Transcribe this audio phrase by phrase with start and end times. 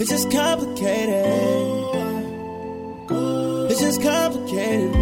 [0.00, 1.24] It's just complicated.
[3.68, 4.94] It's just complicated.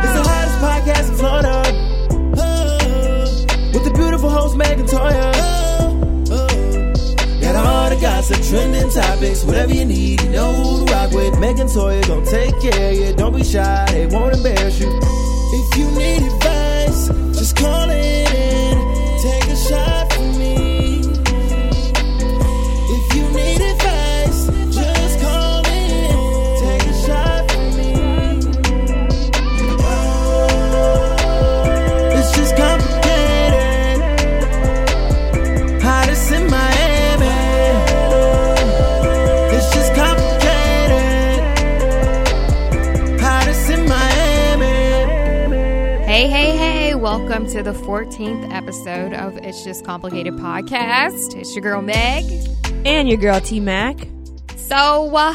[0.00, 1.62] It's the hottest podcast in Florida.
[3.74, 5.32] With the beautiful host Megan Toya.
[7.42, 11.38] Got all the gossip, trending topics, whatever you need, you know who to rock with.
[11.38, 13.12] Megan Toya gon' take care of you.
[13.14, 14.88] Don't be shy, they won't embarrass you.
[14.88, 16.61] If you need advice,
[17.54, 18.51] just
[47.32, 51.34] welcome to the 14th episode of It's Just Complicated podcast.
[51.34, 52.26] It's your girl Meg.
[52.84, 54.06] And your girl T Mac.
[54.56, 55.34] So, uh,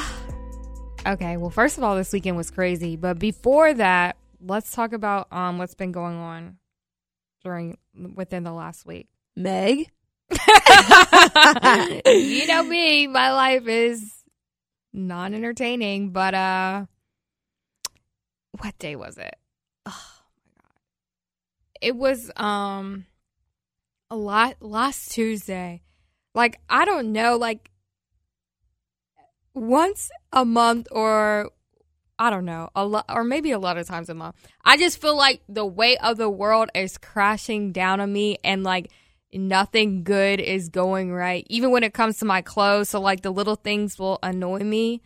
[1.07, 5.33] okay, well, first of all, this weekend was crazy, but before that, let's talk about
[5.33, 6.57] um what's been going on
[7.43, 7.79] during
[8.13, 9.07] within the last week.
[9.35, 9.89] Meg.
[12.05, 14.13] you know me, my life is
[14.93, 16.85] non entertaining, but uh
[18.59, 19.35] what day was it?
[21.81, 23.05] It was um
[24.09, 25.81] a lot last Tuesday.
[26.33, 27.71] Like I don't know, like
[29.53, 31.49] once a month or
[32.19, 34.35] I don't know, a lot or maybe a lot of times a month.
[34.63, 38.63] I just feel like the weight of the world is crashing down on me and
[38.63, 38.91] like
[39.33, 41.45] nothing good is going right.
[41.49, 45.01] Even when it comes to my clothes, so like the little things will annoy me.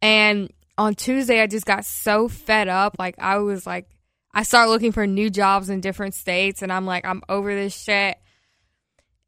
[0.00, 2.96] And on Tuesday I just got so fed up.
[2.98, 3.88] Like I was like
[4.34, 7.76] I start looking for new jobs in different states and I'm like I'm over this
[7.76, 8.18] shit.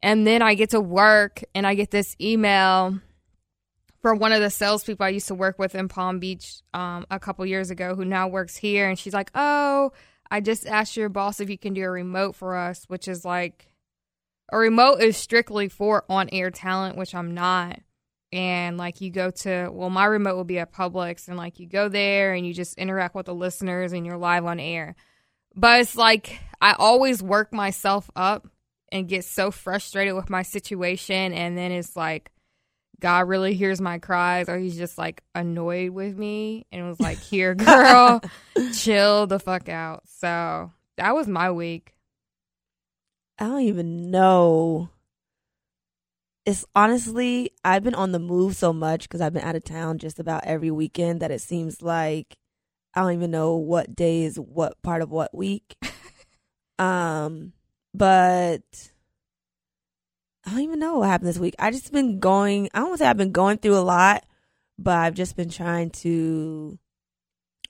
[0.01, 2.99] And then I get to work and I get this email
[4.05, 7.19] from one of the salespeople I used to work with in Palm Beach um, a
[7.19, 9.93] couple years ago, who now works here, and she's like, "Oh,
[10.29, 13.25] I just asked your boss if you can do a remote for us," which is
[13.25, 13.71] like
[14.53, 17.79] a remote is strictly for on-air talent, which I'm not.
[18.35, 21.67] And like you go to, well, my remote will be at Publix, and like you
[21.67, 24.95] go there and you just interact with the listeners, and you're live on air.
[25.55, 28.45] But it's like I always work myself up
[28.91, 32.29] and get so frustrated with my situation, and then it's like
[32.99, 37.19] God really hears my cries, or he's just like annoyed with me and was like,
[37.19, 38.21] Here, girl,
[38.73, 40.03] chill the fuck out.
[40.07, 41.93] So that was my week.
[43.39, 44.89] I don't even know.
[46.45, 49.97] It's honestly, I've been on the move so much because I've been out of town
[49.97, 52.37] just about every weekend that it seems like
[52.93, 55.75] I don't even know what day is what part of what week.
[56.79, 57.53] um,
[57.93, 58.61] but
[60.45, 61.55] I don't even know what happened this week.
[61.57, 62.69] I just been going.
[62.73, 64.23] I don't want to say I've been going through a lot,
[64.77, 66.77] but I've just been trying to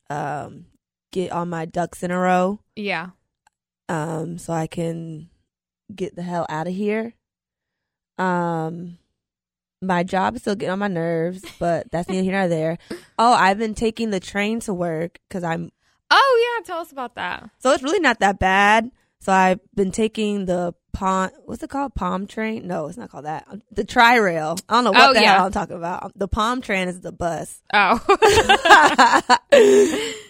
[0.09, 0.66] um
[1.12, 3.12] get all my ducks in a row Yeah.
[3.90, 5.30] um so I can
[5.96, 7.13] get the hell out of here.
[8.18, 8.98] Um
[9.81, 12.78] my job is still getting on my nerves, but that's neither here nor there.
[13.20, 15.72] Oh, I've been taking the train to work because I'm
[16.12, 16.64] Oh, yeah.
[16.66, 17.50] Tell us about that.
[17.59, 18.90] so it's really not that bad.
[19.20, 21.31] So I've been taking the palm.
[21.46, 21.96] What's it called?
[21.96, 22.68] Palm train?
[22.68, 23.48] No, it's not called that.
[23.72, 24.56] The tri rail.
[24.70, 25.36] I don't know what Oh, the yeah.
[25.38, 26.12] hell I'm talking about.
[26.16, 27.59] The palm train is the bus.
[27.74, 28.00] Oh.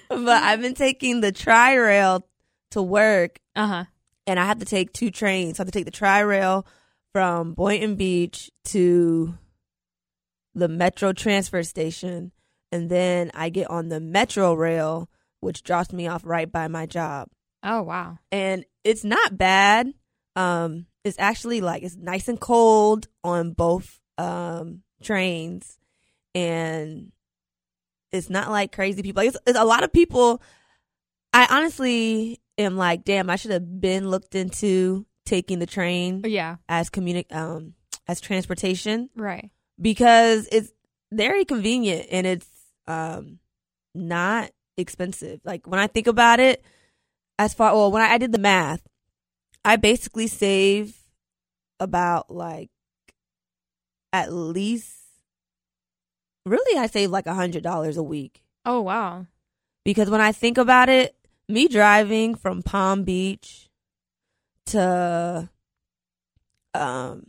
[0.10, 2.26] but I've been taking the tri rail
[2.72, 3.84] to work, uh huh.
[4.28, 5.58] and I have to take two trains.
[5.58, 6.66] So I have to take the tri rail
[7.16, 9.38] from Boynton Beach to
[10.54, 12.34] the Metro transfer station,
[12.74, 15.10] and then I get on the Metro rail,
[15.40, 17.30] which drops me off right by my job.
[17.64, 18.18] Oh, wow.
[18.34, 19.94] And it's not bad.
[20.36, 25.80] Um, it's actually like it's nice and cold on both um trains,
[26.34, 27.14] and
[28.12, 29.24] it's not like crazy people.
[29.24, 30.42] Like, it's, it's a lot of people.
[31.32, 36.58] I honestly am like, damn, I should have been looked into taking the train Yeah.
[36.70, 37.74] as communi- um
[38.08, 39.50] as transportation Right.
[39.82, 40.72] because it's
[41.12, 42.48] very convenient and it's
[42.88, 43.40] um
[43.94, 45.42] not expensive.
[45.44, 46.64] Like when I think about it,
[47.40, 48.82] as far well, when I, I did the math,
[49.64, 50.96] I basically save
[51.80, 52.70] about like
[54.14, 54.94] at least
[56.46, 58.42] really I save like a hundred dollars a week.
[58.66, 59.26] Oh, wow.
[59.84, 61.16] Because when I think about it,
[61.48, 63.65] me driving from Palm Beach
[64.68, 65.50] to
[66.74, 67.28] um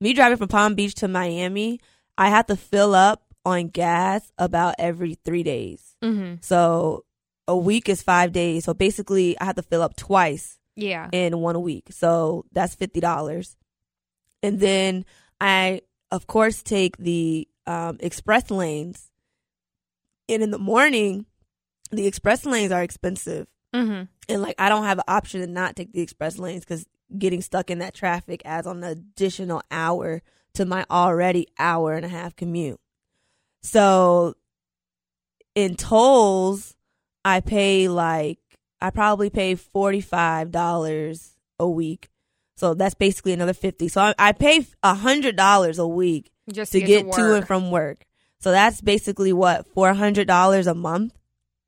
[0.00, 1.80] me driving from Palm Beach to Miami,
[2.18, 5.96] I have to fill up on gas about every 3 days.
[6.02, 6.36] Mm-hmm.
[6.40, 7.04] So
[7.48, 8.64] a week is 5 days.
[8.64, 11.08] So basically I have to fill up twice Yeah.
[11.12, 11.88] in one week.
[11.90, 13.56] So that's fifty dollars.
[14.42, 15.04] And then
[15.40, 19.08] I of course take the um, express lanes.
[20.28, 21.26] And in the morning,
[21.90, 23.46] the express lanes are expensive.
[23.74, 24.02] Mm-hmm.
[24.28, 26.86] And like I don't have an option to not take the express lanes because
[27.18, 30.22] getting stuck in that traffic adds on an additional hour
[30.54, 32.80] to my already hour and a half commute.
[33.62, 34.34] So
[35.54, 36.74] in tolls,
[37.24, 38.38] I pay like
[38.80, 42.08] I probably pay forty five dollars a week.
[42.56, 43.88] So that's basically another fifty.
[43.88, 47.34] So I, I pay a hundred dollars a week Just to to, get to, to
[47.36, 48.04] and from work.
[48.40, 51.14] So that's basically what four hundred dollars a month.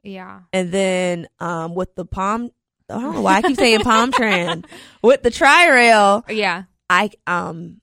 [0.05, 0.41] Yeah.
[0.53, 2.51] And then um, with the palm,
[2.89, 4.65] I don't know why I keep saying palm tran.
[5.03, 6.65] With the tri rail, Yeah.
[6.91, 7.81] I um,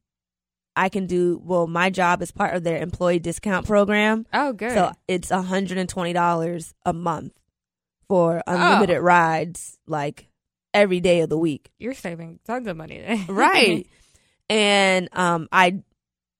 [0.75, 1.67] I can do well.
[1.67, 4.71] My job is part of their employee discount program, Oh, good.
[4.71, 7.33] so it's hundred and twenty dollars a month
[8.07, 8.53] for Oh.
[8.53, 10.27] unlimited rides, like
[10.73, 11.71] every day of the week.
[11.79, 13.85] You're saving tons of money right
[14.49, 15.81] and um i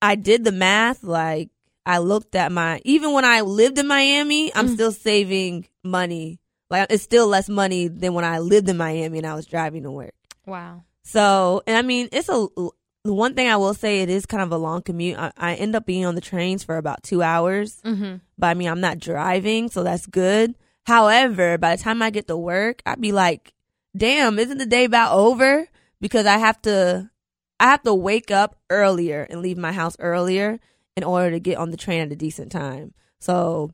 [0.02, 1.50] i did the math like
[1.86, 4.74] i looked at my even when i lived in miami i'm Mm.
[4.74, 6.40] still saving money
[6.70, 9.84] like it's still less money than when i lived in miami and i was driving
[9.84, 10.14] to work
[10.46, 10.84] wow.
[11.04, 12.48] so and i mean it's a
[13.04, 15.56] the one thing i will say it is kind of a long commute i, I
[15.56, 18.18] end up being on the trains for about two hours Mm-hmm.
[18.38, 20.56] but I mean, I'm not driving, so that's good.
[20.86, 23.54] However, by the time I get to work, I'd be like,
[23.96, 25.68] damn, isn't the day about over?
[26.00, 27.10] Because I have to,
[27.60, 30.60] I have to wake up earlier and leave my house earlier
[30.96, 32.94] in order to get on the train at a decent time.
[33.20, 33.72] So,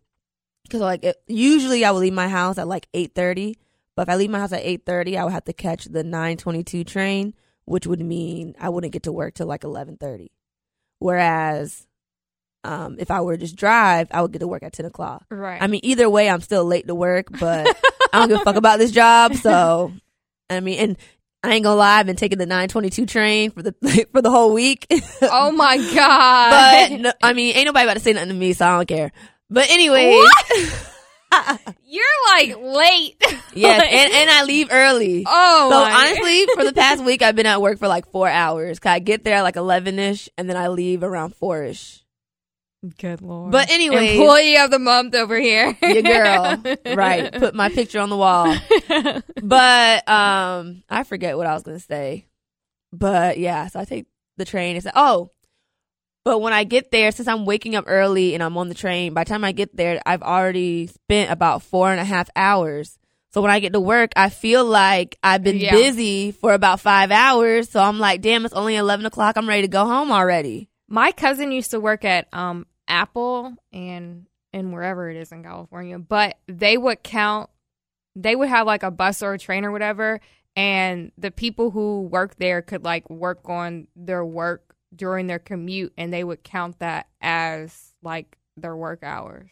[0.63, 3.57] because like it, usually I would leave my house at like eight thirty,
[3.95, 6.03] but if I leave my house at eight thirty, I would have to catch the
[6.03, 7.33] nine twenty two train,
[7.65, 10.31] which would mean I wouldn't get to work till like eleven thirty.
[10.99, 11.87] Whereas,
[12.63, 15.25] um, if I were to just drive, I would get to work at ten o'clock.
[15.29, 15.61] Right.
[15.61, 17.67] I mean, either way, I'm still late to work, but
[18.11, 19.35] I don't give a fuck about this job.
[19.35, 19.93] So,
[20.49, 20.97] I mean, and
[21.47, 23.73] I ain't gonna lie, I've been taking the 922 train for the
[24.11, 24.85] for the whole week.
[25.21, 26.89] oh my god.
[26.89, 28.87] but no, I mean, ain't nobody about to say nothing to me, so I don't
[28.87, 29.11] care.
[29.49, 30.13] But anyway,
[31.85, 32.03] You're
[32.33, 33.15] like late.
[33.53, 35.23] yes, Like- and and I leave early.
[35.27, 38.27] oh so my- honestly, for the past week, I've been at work for like four
[38.27, 38.79] hours.
[38.79, 42.01] Cause I get there like eleven ish, and then I leave around four ish.
[42.99, 43.51] Good lord.
[43.51, 45.77] But anyway, employee of the month over here.
[45.81, 47.31] Your girl, right?
[47.31, 48.55] Put my picture on the wall.
[49.41, 52.27] but um I forget what I was gonna say.
[52.93, 54.05] But yeah, so I take
[54.37, 54.75] the train.
[54.75, 55.31] It's like, oh,
[56.23, 59.13] but when I get there, since I'm waking up early and I'm on the train,
[59.13, 62.97] by the time I get there, I've already spent about four and a half hours.
[63.33, 65.71] So when I get to work, I feel like I've been Yeah.
[65.71, 67.69] busy for about five hours.
[67.69, 69.37] So I'm like, damn, it's only eleven o'clock.
[69.37, 70.69] I'm ready to go home already.
[70.87, 75.99] My cousin used to work at um Apple and and wherever it is in California,
[75.99, 77.49] but they would count
[78.15, 80.19] they would have like a bus or a train or whatever
[80.55, 85.93] and the people who work there could like work on their work during their commute
[85.97, 89.51] and they would count that as like their work hours.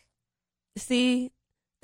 [0.78, 1.32] See,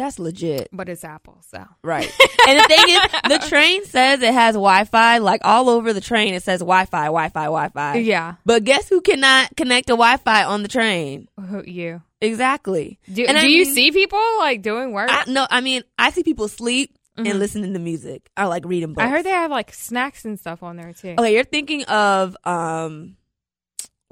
[0.02, 0.70] that's legit.
[0.74, 2.12] But it's Apple, so Right.
[2.48, 3.00] and the thing is,
[3.42, 5.20] the train says it has Wi Fi.
[5.20, 7.98] Like all over the train, it says Wi Fi, Wi Fi, Wi Fi.
[7.98, 11.28] yeah, But guess who cannot connect to Wi Fi on the train?
[11.40, 12.02] who- you.
[12.20, 13.00] Exactly.
[13.12, 15.10] Do, And do I you see people like doing work?
[15.12, 17.30] I, no, I mean, I see people sleep Mhm.
[17.30, 19.04] and listening to music or like reading books.
[19.06, 21.16] I heard they have like snacks and stuff on there too.
[21.18, 23.18] Okay, you're thinking of, um,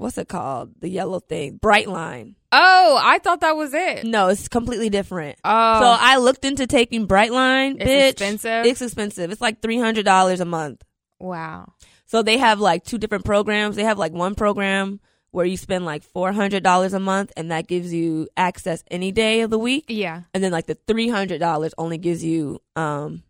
[0.00, 0.72] what's it called?
[0.80, 2.34] The yellow thing, Brightline.
[2.52, 4.04] Oh, I thought that was it.
[4.04, 5.38] No, it's completely different.
[5.44, 7.76] Oh, So I looked into taking Brightline.
[7.80, 8.10] It's bitch.
[8.10, 8.66] expensive?
[8.66, 9.30] It's expensive.
[9.30, 10.82] It's like $300 a month.
[11.18, 11.72] wow.
[12.06, 13.76] So they have like two different programs.
[13.76, 14.98] They have like one program
[15.30, 19.12] where you spend like four hundred dollars a month, and that gives you access any
[19.12, 19.84] day of the week.
[19.86, 20.22] Yeah.
[20.34, 23.22] And then like the three hundred dollars only gives you um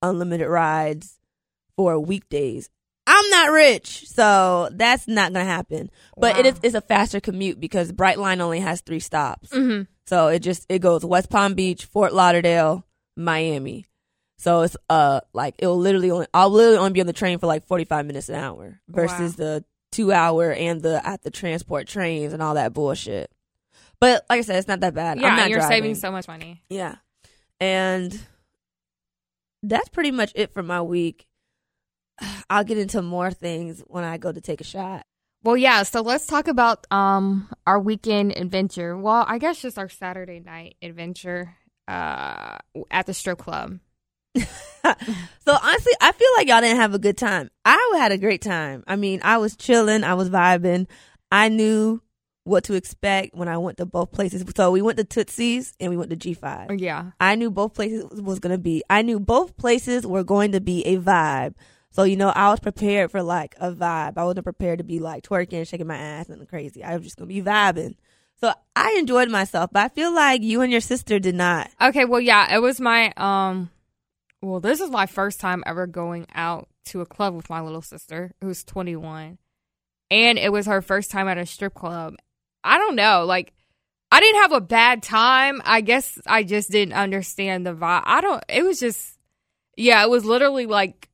[0.00, 1.18] unlimited rides
[1.76, 2.70] for weekdays.
[3.10, 5.90] I'm not rich, so that's not gonna happen.
[6.16, 6.50] But it Wow.
[6.50, 9.48] is it's a faster commute because Brightline only has three stops.
[9.50, 9.82] Mm-hmm.
[10.06, 12.84] So it just it goes West Palm Beach, Fort Lauderdale,
[13.16, 13.86] Miami.
[14.36, 17.46] So it's uh like it'll literally only I'll literally only be on the train for
[17.46, 21.88] like forty five minutes an hour versus the two hour and the at the transport
[21.88, 23.30] trains and all that bullshit.
[24.00, 25.18] But like I said, it's not that bad.
[25.18, 25.76] Yeah, I'm not you're driving.
[25.76, 26.62] saving so much money.
[26.68, 26.96] Yeah.
[27.58, 28.16] And
[29.62, 31.26] that's pretty much it for my week.
[32.50, 35.06] I'll get into more things when I go to take a shot.
[35.44, 35.84] Well, yeah.
[35.84, 38.96] So let's talk about um our weekend adventure.
[38.96, 41.54] Well, I guess just our Saturday night adventure
[41.86, 42.58] uh
[42.90, 43.78] at the strip club.
[45.44, 47.50] So honestly, I feel like y'all didn't have a good time.
[47.64, 48.84] I had a great time.
[48.86, 50.86] I mean, I was chilling, I was vibing.
[51.32, 52.02] I knew
[52.44, 54.44] what to expect when I went to both places.
[54.56, 56.80] So we went to Tootsie's and we went to G5.
[56.80, 57.12] Yeah.
[57.20, 60.60] I knew both places was going to be, I knew both places were going to
[60.60, 61.54] be a vibe.
[61.90, 64.18] So, you know, I was prepared for like a vibe.
[64.18, 66.84] I wasn't prepared to be like twerking, shaking my ass and crazy.
[66.84, 67.94] I was just going to be vibing.
[68.40, 71.70] So I enjoyed myself, but I feel like you and your sister did not.
[71.80, 73.70] Okay, well, yeah, it was my um.
[74.40, 77.82] Well, this is my first time ever going out to a club with my little
[77.82, 79.38] sister, who's 21,
[80.12, 82.14] and it was her first time at a strip club.
[82.62, 83.52] I don't know, like
[84.10, 85.60] I didn't have a bad time.
[85.64, 88.02] I guess I just didn't understand the vibe.
[88.04, 88.42] I don't.
[88.48, 89.18] It was just,
[89.76, 91.07] yeah, it was literally like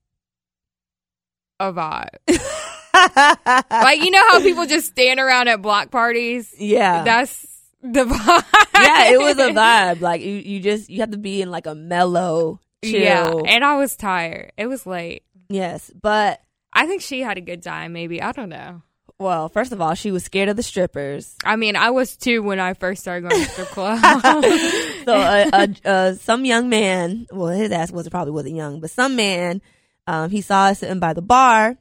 [1.60, 2.08] a vibe.
[3.70, 6.52] like you know how people just stand around at block parties.
[6.58, 7.02] Yeah.
[7.04, 7.46] That's
[7.82, 8.44] the vibe.
[8.74, 10.00] yeah, it was a vibe.
[10.00, 13.00] Like you, you just you have to be in like a mellow, chill.
[13.00, 14.52] Yeah, and I was tired.
[14.56, 15.22] It was late.
[15.48, 16.40] yes, but
[16.72, 17.92] I think she had a good time.
[17.92, 18.82] Maybe I don't know.
[19.18, 21.36] well, first of all, she was scared of the strippers.
[21.44, 24.00] I mean, I was too when I first started going to strip club.
[25.04, 28.90] So uh, uh, uh, some young man, well, his ass was probably wasn't young, but
[28.90, 29.60] some man,
[30.06, 31.76] um, he saw us sitting by the bar,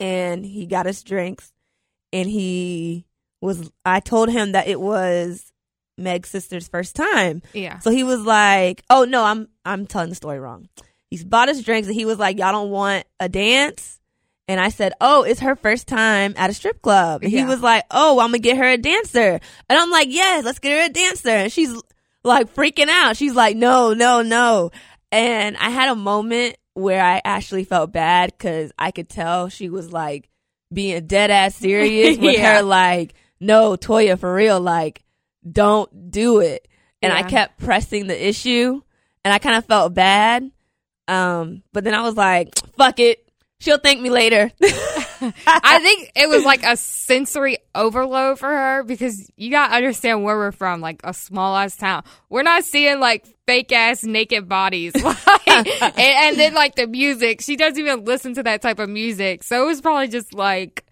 [0.00, 1.52] and he got us drinks,
[2.12, 3.06] and he
[3.40, 3.70] was.
[3.84, 5.52] I told him that it was
[5.98, 10.14] Meg's sister's first time, yeah, So he was like, "Oh no, I'm I'm telling the
[10.14, 10.68] story wrong."
[11.10, 14.00] He's bought us drinks and he was like, "Y'all don't want a dance?"
[14.48, 17.60] And I said, "Oh, it's her first time at a strip club." And he was
[17.60, 20.86] like, "Oh, I'm gonna get her a dancer." And I'm like, "Yes, let's get her
[20.86, 21.74] a dancer." And she's
[22.24, 23.16] like freaking out.
[23.16, 24.70] She's like, "No, no, no."
[25.10, 29.68] And I had a moment where I actually felt bad because I could tell she
[29.68, 30.28] was like
[30.72, 32.56] being dead ass serious with Yeah.
[32.58, 35.02] her like, "No, Toya, for real, like."
[35.50, 36.68] don't do it.
[37.02, 38.80] And I kept pressing the issue
[39.24, 40.48] and I kind of felt bad.
[41.08, 43.28] Um, but then I was like, fuck it.
[43.58, 44.52] She'll thank me later.
[45.46, 50.36] I think it was like a sensory overload for her because you gotta understand where
[50.36, 52.04] we're from, like a small ass town.
[52.28, 55.66] We're not seeing like fake ass naked bodies, like, and,
[55.98, 57.40] and then like the music.
[57.40, 60.84] She doesn't even listen to that type of music, so it was probably just like.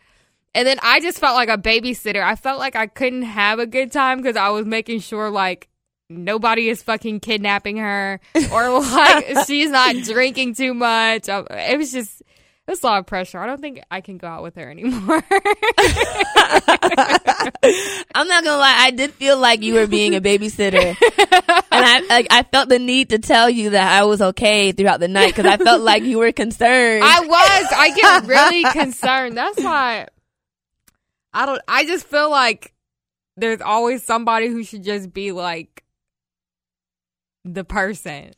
[0.53, 2.25] And then I just felt like a babysitter.
[2.25, 5.69] I felt like I couldn't have a good time because I was making sure like
[6.11, 8.21] nobody is fucking kidnapping her
[8.53, 11.29] or like she's not drinking too much.
[11.29, 12.23] It was just
[12.71, 13.39] was a lot of pressure.
[13.39, 15.23] I don't think I can go out with her anymore.
[18.15, 20.97] I'm not gonna lie, I did feel like you were being a babysitter.
[20.97, 25.01] and I like I felt the need to tell you that I was okay throughout
[25.01, 27.03] the night because I felt like you were concerned.
[27.05, 27.67] I was.
[27.77, 29.37] I get really concerned.
[29.37, 30.07] That's why
[31.35, 31.61] I don't.
[31.69, 32.73] I just feel like
[33.37, 35.83] there's always somebody who should just be like
[37.45, 38.33] the person.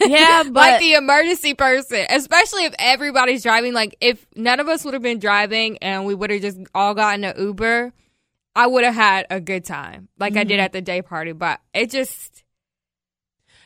[0.00, 3.72] Yeah, but like the emergency person, especially if everybody's driving.
[3.72, 6.94] Like if none of us would have been driving and we would have just all
[6.94, 7.92] gotten an Uber,
[8.56, 11.32] I would have had a good time, like I did at the day party.
[11.32, 12.42] But it just,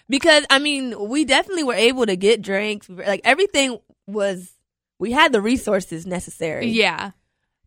[0.09, 2.89] because I mean, we definitely were able to get drinks.
[2.89, 4.53] Like everything was,
[4.99, 6.67] we had the resources necessary.
[6.69, 7.13] yeah,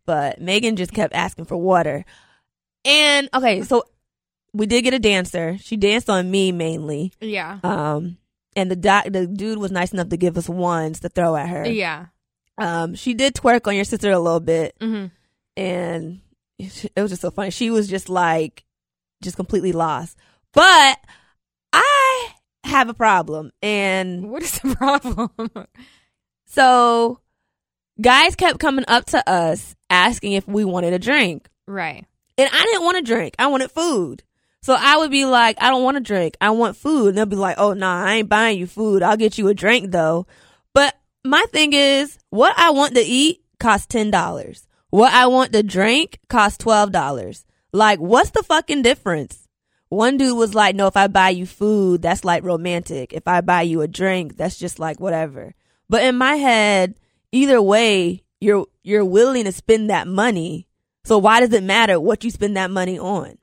[0.06, 2.04] But Megan just kept asking for water.
[2.84, 3.82] And okay, so
[4.54, 5.58] we did get a dancer.
[5.58, 7.12] She danced on me mainly.
[7.20, 8.17] yeah, Um,
[8.58, 11.48] and the doc, the dude was nice enough to give us ones to throw at
[11.48, 11.66] her.
[11.68, 12.06] yeah.
[12.58, 15.06] Um, she did twerk on your sister a little bit, hmm
[15.56, 16.20] and
[16.58, 17.50] it was just so funny.
[17.50, 18.64] She was just like,
[19.22, 20.16] just completely lost.
[20.52, 20.98] But
[21.72, 22.28] I
[22.64, 25.30] have a problem, and What is the problem?
[26.46, 27.20] so
[28.00, 31.48] guys kept coming up to us asking if we wanted a drink.
[31.66, 32.04] right.
[32.36, 33.34] And I didn't want a drink.
[33.36, 34.22] I wanted food.
[34.60, 36.36] So I would be like, I don't want a drink.
[36.40, 37.08] I want food.
[37.08, 39.02] And they'll be like, oh, nah, I ain't buying you food.
[39.02, 40.26] I'll get you a drink though.
[40.74, 44.66] But my thing is, what I want to eat costs $10.
[44.90, 47.44] What I want to drink costs $12.
[47.72, 49.46] Like, what's the fucking difference?
[49.90, 53.12] One dude was like, no, if I buy you food, that's like romantic.
[53.12, 55.54] If I buy you a drink, that's just like whatever.
[55.88, 56.94] But in my head,
[57.32, 60.66] either way, you're, you're willing to spend that money.
[61.04, 63.38] So why does it matter what you spend that money on?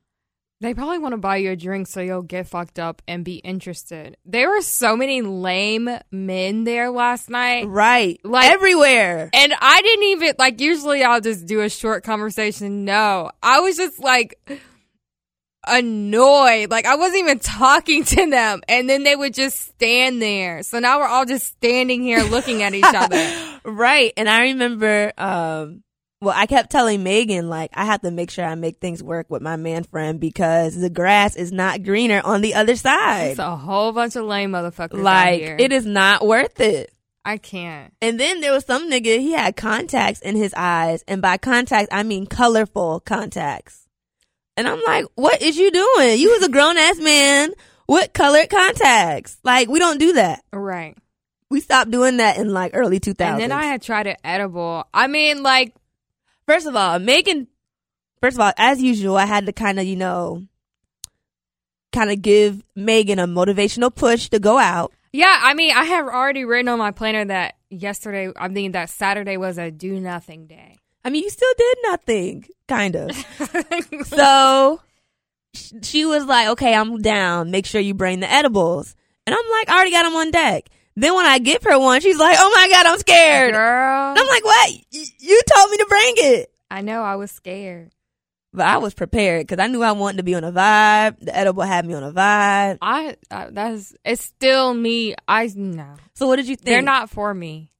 [0.65, 3.35] They probably want to buy you a drink so you'll get fucked up and be
[3.35, 4.17] interested.
[4.25, 7.67] There were so many lame men there last night.
[7.67, 8.19] Right.
[8.23, 9.29] Like- everywhere.
[9.31, 12.83] And I didn't even, like, usually I'll just do a short conversation.
[12.83, 14.39] No, I was just like
[15.67, 16.71] annoyed.
[16.71, 18.61] Like, I wasn't even talking to them.
[18.67, 20.63] And then they would just stand there.
[20.63, 23.51] So now we're all just standing here looking at each other.
[23.67, 24.13] Right.
[24.15, 25.81] And I remember, um,
[26.25, 29.27] well, I kept telling Megan, like, I have to make sure I make things work
[29.29, 33.31] with my man friend because the grass is not greener on the other side.
[33.31, 34.97] It's a whole bunch of lame motherfuckers.
[34.97, 36.91] out like, it is not worth it.
[37.23, 37.93] I can't.
[38.01, 41.03] And then there was some nigga, he had contacts in his eyes.
[41.07, 43.87] And by contacts, I mean colorful contacts.
[44.57, 46.19] And I'm like, what is you doing?
[46.19, 47.51] You was a grown ass man
[47.87, 49.37] with colored contacts.
[49.43, 50.43] Like, we don't do that.
[50.51, 50.97] Right.
[51.51, 53.21] We stopped doing that in like early 2000s.
[53.21, 54.87] And then I had tried an edible.
[54.91, 55.75] I mean, like,
[56.47, 57.47] First of all, Megan,
[58.21, 60.43] first of all, as usual, I had to kind of, you know,
[61.91, 64.91] kind of give Megan a motivational push to go out.
[65.11, 68.89] yeah, I mean, I have already written on my planner that yesterday, I'm thinking that
[68.89, 70.75] Saturday was a do nothing day.
[71.03, 73.11] I mean, you still did nothing, kind of.
[74.07, 74.81] so
[75.53, 77.51] she was like, okay, I'm down.
[77.51, 78.95] Make sure you bring the edibles.
[79.25, 80.69] And I'm like, I already got them on deck.
[80.97, 83.53] Then when I give her one, she's like, oh my God, I'm scared.
[83.53, 84.71] Girl, And I'm like, what?
[84.93, 86.51] Y- You told me to bring it.
[86.71, 87.91] I know I was scared.
[88.53, 91.19] But I was prepared because I knew I wanted to be on a vibe.
[91.19, 92.77] The edible had me on a vibe.
[92.81, 95.13] I, I that's it's still me.
[95.27, 96.65] I no, So what did you think?
[96.65, 97.73] they're not for me.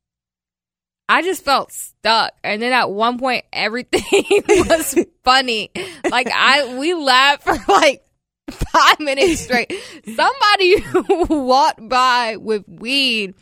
[1.08, 4.04] I just felt stuck, and then at one point, everything
[4.50, 5.70] was funny.
[6.10, 8.04] Like I, we laughed for like
[8.52, 9.74] five minutes straight.
[10.06, 10.84] Somebody
[11.34, 13.34] walked by with weed,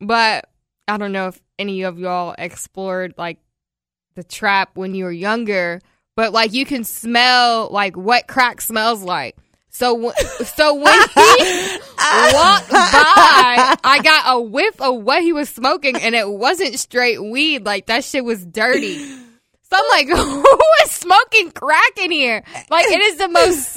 [0.00, 0.48] but
[0.88, 3.38] I don't know if any of y'all explored like
[4.14, 5.80] the trap when you were younger.
[6.16, 9.36] But like you can smell like what crack smells like.
[9.70, 10.12] So w-
[10.44, 11.78] so when he
[12.34, 17.22] walked by, I got a whiff of what he was smoking, and it wasn't straight
[17.22, 17.64] weed.
[17.64, 18.98] Like that shit was dirty.
[18.98, 20.44] So I'm like, who
[20.82, 22.42] is smoking crack in here?
[22.68, 23.76] Like it is the most.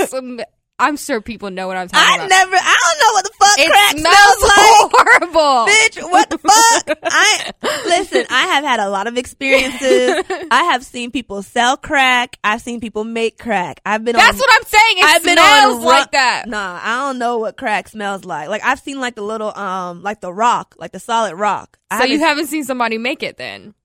[0.80, 2.26] I'm sure people know what I'm talking I about.
[2.26, 5.32] I never, I don't know what the fuck it crack smells smells like.
[5.32, 5.72] horrible.
[5.72, 6.98] Bitch, what the fuck?
[7.04, 7.52] I
[7.86, 8.26] listen.
[8.30, 10.24] I have had a lot of experiences.
[10.52, 12.38] I have seen people sell crack.
[12.44, 13.82] I've seen people make crack.
[13.86, 14.16] I've been.
[14.16, 14.98] On That's on, what I'm saying.
[14.98, 16.48] It I've been smells on ru- like that.
[16.48, 18.50] Nah, I don't know what crack smells like.
[18.50, 21.78] Like I've seen like the little um like the rock, like the solid rock.
[21.92, 23.76] I So you haven't- haven't seen somebody make it then?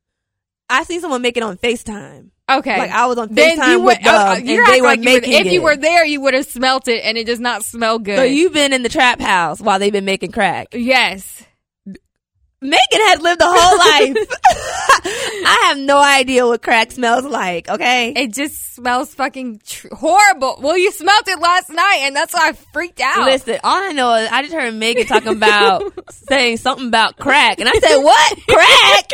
[0.70, 2.30] I seen someone make it on Facetime.
[2.50, 2.78] Okay.
[2.78, 4.04] Like I was on then Facetime you with would.
[4.04, 6.34] them, uh, and they were like you would, making if you were there, you would
[6.34, 8.16] have smelt it, and it does not smell good.
[8.16, 10.68] So you've been in the trap house while they've been making crack.
[10.72, 11.44] yes.
[12.60, 14.16] Megan had lived a whole life.
[15.04, 17.68] I have no idea what crack smells like.
[17.68, 18.12] Okay.
[18.16, 20.58] It just smells fucking tr- horrible.
[20.60, 23.26] Well, you smelt it last night, and that's why I freaked out.
[23.26, 27.60] Listen, all I know is I just heard Megan talking about saying something about crack,
[27.60, 29.10] and I said, "What crack?"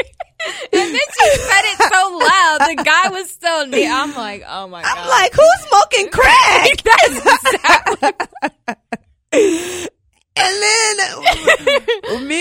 [0.73, 2.59] And then she said it so loud.
[2.61, 3.91] The guy was so near.
[3.91, 4.99] I'm like, oh my god.
[4.99, 7.17] I'm like, "Who's smoking crack?" That's
[9.33, 9.89] exactly.
[10.37, 10.97] And then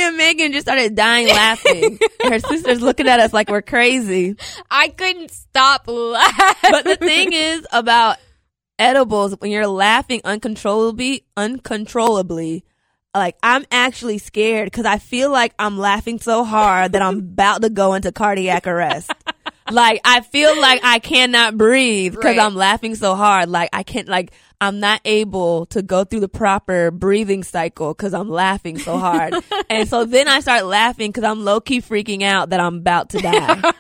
[0.04, 2.00] and Megan just started dying laughing.
[2.24, 4.36] Her sister's looking at us like we're crazy.
[4.70, 6.72] I couldn't stop laughing.
[6.72, 8.18] But the thing is about
[8.78, 12.66] edibles, when you're laughing uncontrollably, uncontrollably,
[13.16, 17.62] like I'm actually scared because I feel like I'm laughing so hard that I'm about
[17.62, 19.12] to go into cardiac arrest.
[19.74, 22.40] Like I feel like I cannot breathe because Right.
[22.46, 23.50] I'm laughing so hard.
[23.50, 24.32] Like I can't, like
[24.62, 29.34] I'm not able to go through the proper breathing cycle because I'm laughing so hard.
[29.70, 33.10] and so then I start laughing because I'm low key freaking out that I'm about
[33.10, 33.62] to die.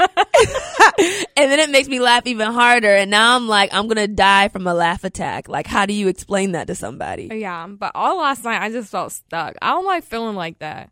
[1.37, 2.93] and then it makes me laugh even harder.
[2.93, 5.47] And now I'm like, I'm gonna die from a laugh attack.
[5.47, 7.29] Like, how do you explain that to somebody?
[7.33, 9.55] yeah, but all last night I just felt stuck.
[9.61, 10.89] I don't like feeling like that.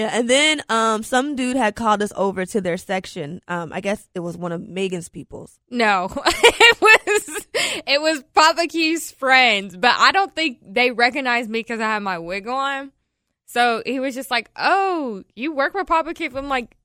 [0.00, 3.42] Yeah, and then um, some dude had called us over to their section.
[3.48, 5.60] Um, I guess it was one of Megan's people's.
[5.68, 7.46] No, it was
[7.86, 12.02] it was Papa Keith's friends, but I don't think they recognized me because I had
[12.02, 12.92] my wig on.
[13.44, 16.78] So he was just like, "Oh, you work with Papa Keith?" I'm like,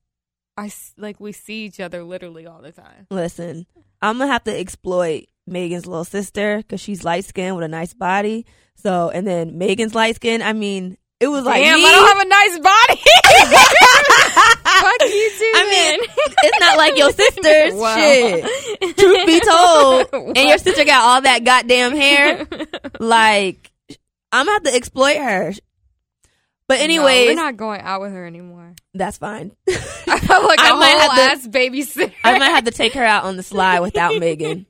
[0.58, 3.66] "I like we see each other literally all the time." Listen,
[4.02, 7.94] I'm gonna have to exploit Megan's little sister because she's light skinned with a nice
[7.94, 8.46] body.
[8.76, 10.42] So, and then Megan's light skin.
[10.42, 11.86] I mean, it was like Damn, me.
[11.88, 13.02] I don't have a nice body.
[14.86, 15.52] Fuck you too.
[15.56, 15.64] I
[15.98, 16.10] mean,
[16.44, 17.96] it's not like your sister's Wow.
[17.96, 18.98] shit.
[18.98, 20.08] Truth be told,
[20.38, 22.46] and your sister got all that goddamn hair.
[23.00, 23.72] Like,
[24.32, 25.54] I'm have to exploit her.
[26.68, 28.74] But No, we're not going out with her anymore.
[28.94, 29.52] that's fine.
[29.68, 32.12] I felt like I might have ass babysitter.
[32.24, 34.66] I might have to take her out on the slide without Megan.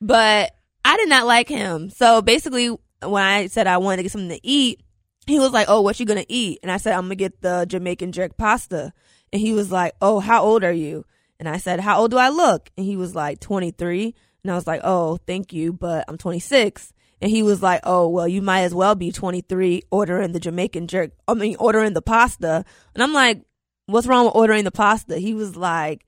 [0.00, 1.90] But I did not like him.
[1.90, 2.68] So basically,
[3.02, 4.80] when I said I wanted to get something to eat,
[5.26, 7.66] he was like, "Oh, what you gonna eat?" And I said, "I'm gonna get the
[7.68, 8.92] Jamaican jerk pasta."
[9.32, 11.04] And he was like, "Oh, how old are you?"
[11.38, 14.54] And I said, "How old do I look?" And he was like, "23." And I
[14.54, 18.42] was like, "Oh, thank you, but I'm 26." And he was like, "Oh, well, you
[18.42, 21.12] might as well be 23 ordering the Jamaican jerk.
[21.26, 23.42] I mean, ordering the pasta." And I'm like,
[23.86, 26.06] "What's wrong with ordering the pasta?" He was like,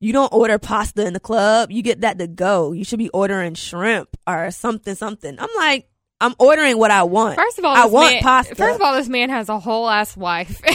[0.00, 1.70] "You don't order pasta in the club.
[1.70, 2.72] You get that to go.
[2.72, 5.88] You should be ordering shrimp or something, something." I'm like,
[6.20, 7.36] "I'm ordering what I want.
[7.36, 8.54] First of all, I this want man, pasta.
[8.54, 10.60] First of all, this man has a whole ass wife.
[10.66, 10.72] so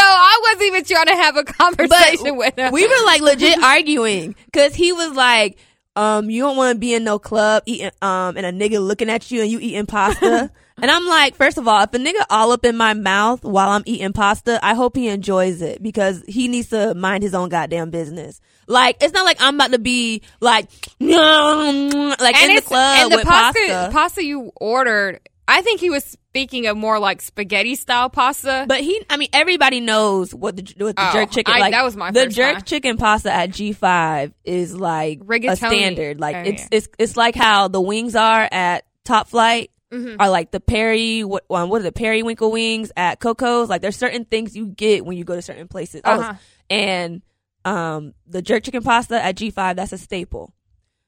[0.00, 2.72] I wasn't even trying to have a conversation with him.
[2.72, 5.58] we were like legit arguing because he was like,
[5.96, 9.10] um, you don't want to be in no club eating, um, and a nigga looking
[9.10, 10.50] at you and you eating pasta.
[10.80, 13.70] and I'm like, first of all, if a nigga all up in my mouth while
[13.70, 17.48] I'm eating pasta, I hope he enjoys it because he needs to mind his own
[17.48, 18.40] goddamn business.
[18.66, 20.66] Like, it's not like I'm about to be like,
[21.00, 23.90] like and in the club and the with pasta, pasta.
[23.92, 25.20] pasta you ordered.
[25.50, 28.66] I think he was speaking of more like spaghetti style pasta.
[28.68, 31.54] But he, I mean, everybody knows what the what the Oh, jerk chicken.
[31.54, 32.62] I- like that was my the jerk time.
[32.64, 36.20] chicken pasta at G five is like a standard.
[36.20, 36.68] Like Oh, it's yeah.
[36.72, 39.70] it's it's like how the wings are at Top Flight.
[39.92, 40.16] Mhm.
[40.18, 43.68] Are like the Perry, what, um, what are the Periwinkle wings at Coco's?
[43.70, 46.02] Like there's certain things you get when you go to certain places.
[46.04, 46.34] Oh, Uh-huh.
[46.68, 47.22] and
[47.64, 50.52] um, the jerk chicken pasta at G5, that's a staple.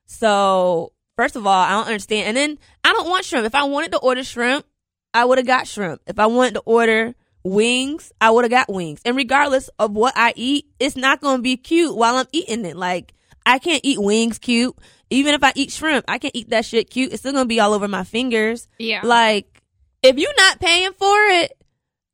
[0.06, 2.28] So, first of all, I don't understand.
[2.28, 3.46] And then I don't want shrimp.
[3.46, 4.66] If I wanted to order shrimp,
[5.14, 6.00] I would have got shrimp.
[6.06, 7.14] If I wanted to order
[7.44, 9.00] wings, I would have got wings.
[9.04, 12.64] And regardless of what I eat, it's not going to be cute while I'm eating
[12.64, 12.76] it.
[12.76, 13.14] Like,
[13.46, 14.76] I can't eat wings cute.
[15.10, 17.12] Even if I eat shrimp, I can't eat that shit cute.
[17.12, 18.68] It's still going to be all over my fingers.
[18.78, 19.00] yeah.
[19.04, 19.62] Like,
[20.02, 21.52] if you're not paying for it,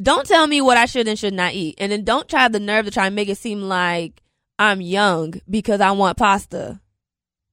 [0.03, 1.77] don't tell me what I should and should not eat.
[1.79, 4.23] And then don't try the nerve to try and make it seem like
[4.59, 6.81] I'm young because I want pasta.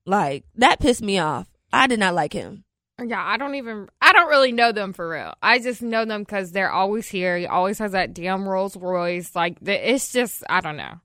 [0.05, 1.47] Like, that pissed me off.
[1.71, 2.63] I did not like him.
[3.03, 3.89] Yeah, I don't even.
[4.01, 5.33] I don't really know them for real.
[5.41, 7.37] I just know them because they're always here.
[7.37, 9.35] He always has that damn Rolls Royce.
[9.35, 10.99] Like it's just, I don't know.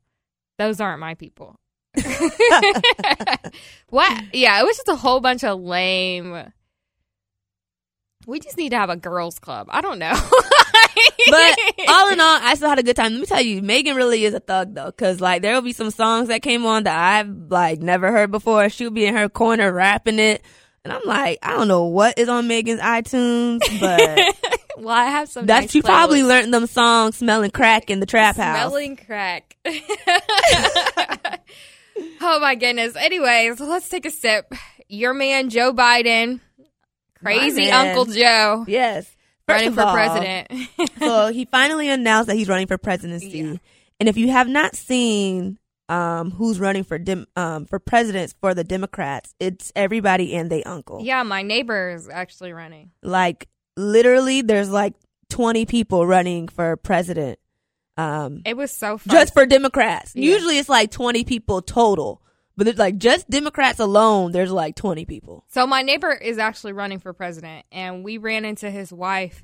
[0.59, 1.57] Those aren't my people.
[3.89, 4.23] what?
[4.33, 6.53] Yeah, it was just a whole bunch of lame.
[8.27, 9.69] We just need to have a girls' club.
[9.71, 10.13] I don't know.
[11.31, 11.59] But
[11.89, 13.13] all in all, I still had a good time.
[13.13, 15.73] Let me tell you, Megan really is a thug though, cause like there will be
[15.73, 18.69] some songs that came on that I've like never heard before.
[18.69, 20.43] She'll be in her corner rapping it.
[20.85, 24.01] And I'm like, I don't know what is on Megan's iTunes, but
[24.79, 25.45] well, I have some.
[25.47, 28.69] that's nice she probably learned them songs smelling crack in the trap house.
[28.69, 29.57] Smelling crack.
[32.21, 32.97] Oh my goodness.
[32.97, 34.53] Anyways, let's take a sip.
[34.89, 36.41] Your man Joe Biden,
[37.23, 37.71] crazy.
[37.71, 39.15] Uncle Joe, Yes.
[39.47, 40.69] First running for all, president.
[40.99, 43.39] so he finally announced that he's running for presidency.
[43.39, 43.55] Yeah.
[43.99, 45.59] And if you have not seen
[45.89, 50.63] um, who's running for dem- um, for presidents for the Democrats, it's everybody and they
[50.65, 51.01] uncle.
[51.03, 52.91] yeah, my neighbor is actually running.
[53.03, 54.93] Like literally, there's like
[55.31, 57.39] 20 people running for president.
[57.99, 59.11] Um, It was so fun.
[59.13, 60.13] just for Democrats.
[60.15, 60.33] Yeah.
[60.33, 62.23] Usually it's like 20 people total,
[62.57, 64.33] but it's like just Democrats alone.
[64.33, 65.45] There's like 20 people.
[65.49, 69.43] so my neighbor is actually running for president, and we ran into his wife,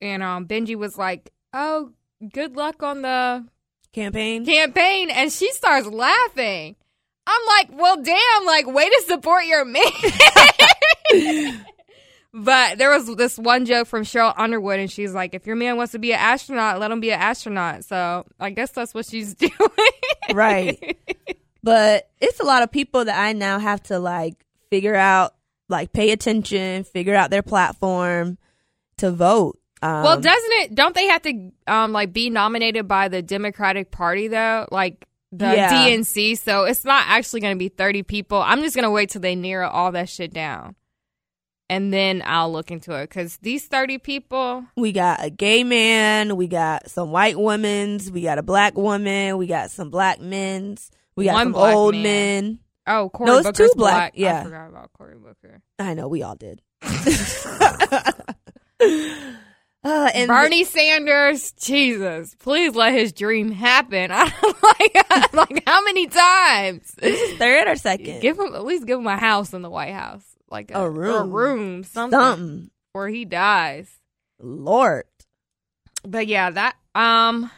[0.00, 1.92] and um, Benji was like, "Oh,
[2.32, 3.46] good luck on the
[3.92, 4.44] Campaign.
[4.44, 6.74] campaign," and she starts laughing.
[7.26, 8.44] I'm like, "Well, damn!
[8.46, 9.82] Like, way to support your man."
[12.34, 15.76] But there was this one joke from Sheryl Underwood, and she's like, "If your man
[15.76, 19.06] wants to be an astronaut, let him be an astronaut." So I guess that's what
[19.06, 19.52] she's doing.
[20.32, 20.96] right.
[21.62, 24.34] But it's a lot of people that I now have to like
[24.70, 25.34] figure out,
[25.68, 28.38] like pay attention, figure out their platform
[28.98, 29.58] to vote.
[29.80, 30.74] Um, well, doesn't it?
[30.74, 34.66] Don't they have to um like be nominated by the Democratic Party though?
[34.70, 35.70] Like the Yeah.
[35.88, 36.38] DNC.
[36.38, 38.40] So it's not actually going to be thirty people.
[38.40, 40.74] I'm just going to wait till they narrow all that shit down,
[41.70, 44.64] and then I'll look into it because these thirty people.
[44.76, 49.36] we got a gay man, we got some white women's, we got a black woman,
[49.38, 52.02] we got some black men's, we got One some old man.
[52.02, 52.58] men.
[52.86, 54.40] Oh, Cory No, Booker's two black- yeah.
[54.40, 55.60] I forgot about Cory Booker.
[55.78, 56.62] I know we all did.
[58.80, 64.10] uh, and Bernie Sanders, Jesus, please let his dream happen.
[64.12, 66.90] I'm like, like how many times?
[67.38, 70.24] third or second, Give him at least give him a house in the White House,
[70.50, 71.30] like a, A or a room.
[71.32, 72.70] room, something, something.
[72.92, 73.88] where he dies.
[74.40, 75.04] Lord,
[76.04, 77.50] But yeah, that um,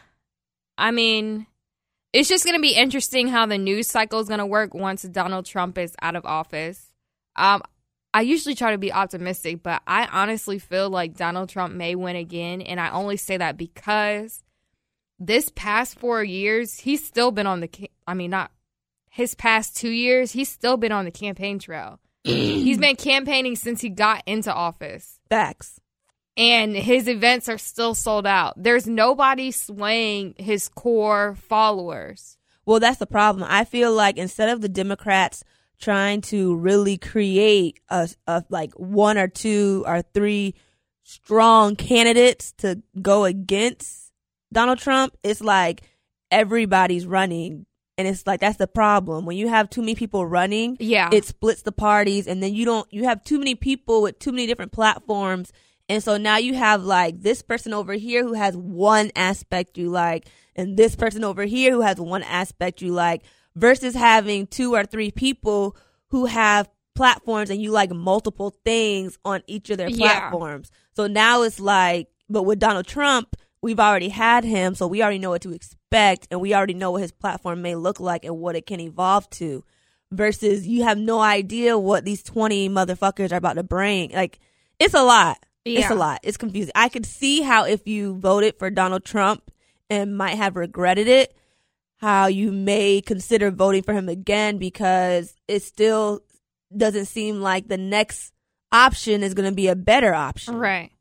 [0.77, 1.45] I mean,
[2.13, 5.77] it's just gonna be interesting how the news cycle is gonna work once Donald Trump
[5.77, 6.87] is out of office.
[7.35, 7.61] Um,
[8.13, 12.15] I usually try to be optimistic, but I honestly feel like Donald Trump may win
[12.17, 14.43] again, and I only say that because
[15.17, 17.69] this past four years he's still been on the.
[18.07, 18.51] I mean, not
[19.09, 21.99] his past two years, he's still been on the campaign trail.
[22.23, 25.79] He's been campaigning since he got into office facts.
[26.37, 28.53] and his events are still sold out.
[28.57, 32.37] There's nobody swaying his core followers.
[32.65, 33.45] Well, that's the problem.
[33.49, 35.43] I feel like instead of the Democrats
[35.79, 40.53] trying to really create a, a like one or two or three
[41.03, 44.11] strong candidates to go against
[44.53, 45.81] Donald Trump, it's like
[46.29, 47.65] everybody's running.
[48.01, 49.25] And it's like that's the problem.
[49.25, 51.09] When you have too many people running, Yeah.
[51.13, 54.31] it splits the parties and then you don't you have too many people with too
[54.31, 55.51] many different platforms
[55.89, 59.89] and so now you have like this person over here who has one aspect you
[59.89, 63.23] like and this person over here who has one aspect you like
[63.55, 65.75] versus having two or three people
[66.07, 69.97] who have platforms and you like multiple things on each of their Yeah.
[70.29, 70.71] platforms.
[70.95, 75.19] So now it's like, but with Donald Trump, we've already had him, so we already
[75.19, 78.39] know what to expect and we already know what his platform may look like and
[78.39, 79.63] what it can evolve to.
[80.11, 84.11] Versus you have no idea what these 20 motherfuckers are about to bring.
[84.11, 84.39] Like,
[84.77, 85.37] it's a lot.
[85.63, 86.19] It's a lot.
[86.23, 86.71] It's confusing.
[86.75, 89.51] I could see how if you voted for Donald Trump
[89.89, 91.33] and might have regretted it,
[91.97, 96.21] how you may consider voting for him again because it still
[96.75, 98.33] doesn't seem like the next
[98.71, 100.55] option is going to be a better option.
[100.55, 100.91] Right.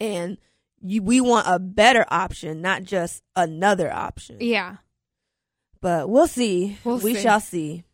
[0.00, 0.38] And
[0.82, 4.36] you, we want a better option, not just another option.
[4.40, 4.76] Yeah.
[5.80, 6.78] But we'll see.
[6.84, 7.22] We'll we see.
[7.22, 7.84] shall see.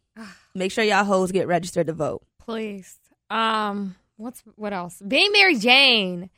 [0.54, 2.22] Make sure y'all hoes get registered to vote.
[2.38, 2.98] Please.
[3.30, 5.02] Um, what's what else?
[5.06, 6.30] Being Mary Jane.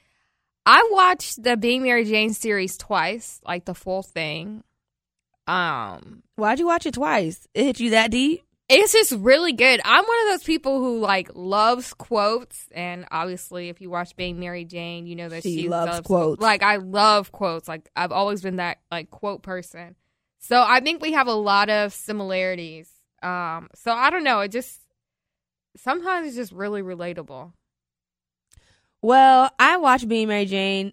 [0.65, 4.65] I watched the Being Mary Jane series twice, like the full thing.
[5.47, 7.47] Um, Why'd you watch it twice?
[7.55, 8.43] It hit you that deep?
[8.69, 9.81] It's just really good.
[9.85, 14.41] I'm one of those people who like loves quotes, and obviously, if you watch Being
[14.41, 16.43] Mary Jane, you know that She she, loves quotes.
[16.43, 17.69] Like I love quotes.
[17.69, 19.95] Like I've always been that like quote person.
[20.39, 22.89] So I think we have a lot of similarities.
[23.23, 24.41] Um, so I don't know.
[24.41, 24.81] It just
[25.77, 27.53] sometimes it's just really relatable.
[29.01, 30.93] Well, I watch Being Mary Jane.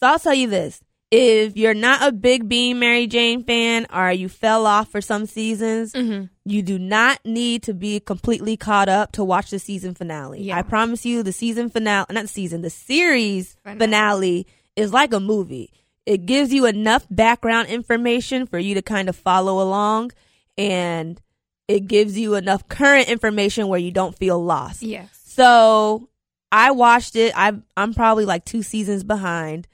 [0.00, 0.82] So I'll tell you this.
[1.14, 5.26] If you're not a big Being Mary Jane fan or you fell off for some
[5.26, 6.24] seasons, Mm-hmm.
[6.44, 10.42] you do not need to be completely caught up to watch the season finale.
[10.42, 10.58] Yeah.
[10.58, 13.78] I promise you, the season finale, not season, the series Finale.
[13.78, 14.46] finale
[14.76, 15.70] is like a movie.
[16.06, 20.12] It gives you enough background information for you to kind of follow along
[20.58, 21.20] and
[21.68, 24.82] it gives you enough current information where you don't feel lost.
[24.82, 25.08] Yes.
[25.24, 26.08] So
[26.52, 27.32] I watched it.
[27.36, 29.66] I I'm probably like two seasons behind,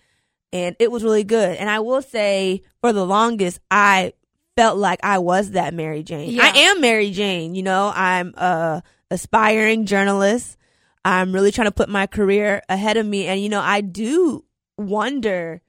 [0.53, 1.57] and it was really good.
[1.57, 4.15] And I will say, for the longest, I
[4.57, 6.31] felt like I was that Mary Jane.
[6.31, 6.45] Yeah.
[6.45, 7.55] I am Mary Jane.
[7.55, 10.57] You know, I'm a aspiring journalist.
[11.05, 14.45] I'm really trying to put my career ahead of me, and you know, I do
[14.77, 15.63] wonder.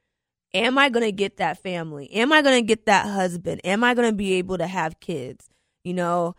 [0.53, 2.11] Am I going to get that family?
[2.11, 3.61] Am I going to get that husband?
[3.63, 5.49] Am I going to be able to have kids?
[5.85, 6.35] You know,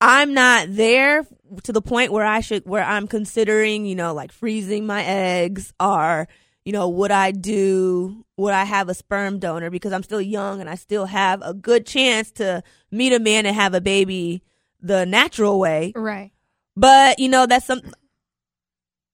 [0.00, 1.26] I'm not there
[1.64, 5.72] to the point where I should, where I'm considering, you know, like freezing my eggs
[5.80, 6.28] or,
[6.64, 10.60] you know, would I do, would I have a sperm donor because I'm still young
[10.60, 14.42] and I still have a good chance to meet a man and have a baby
[14.80, 15.92] the natural way.
[15.94, 16.32] Right.
[16.76, 17.80] But, you know, that's some,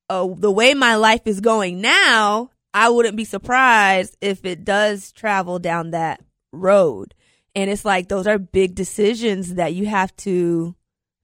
[0.09, 5.13] uh, the way my life is going now, I wouldn't be surprised if it does
[5.13, 6.21] travel down that
[6.53, 7.15] road.
[7.55, 10.75] And it's like those are big decisions that you have to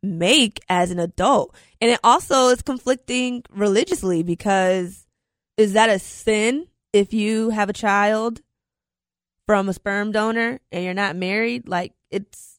[0.02, 1.54] make as an adult.
[1.80, 5.02] And it also is conflicting religiously because
[5.57, 8.41] is that a sin if you have a child
[9.47, 11.69] from a sperm donor and you're not married?
[11.69, 12.59] Like it's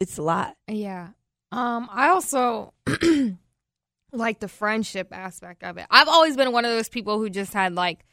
[0.00, 0.56] it's a lot.
[0.68, 1.08] Yeah.
[1.50, 2.74] Um, I also
[4.12, 5.86] like the friendship aspect of it.
[5.90, 8.04] I've always been one of those people who just had like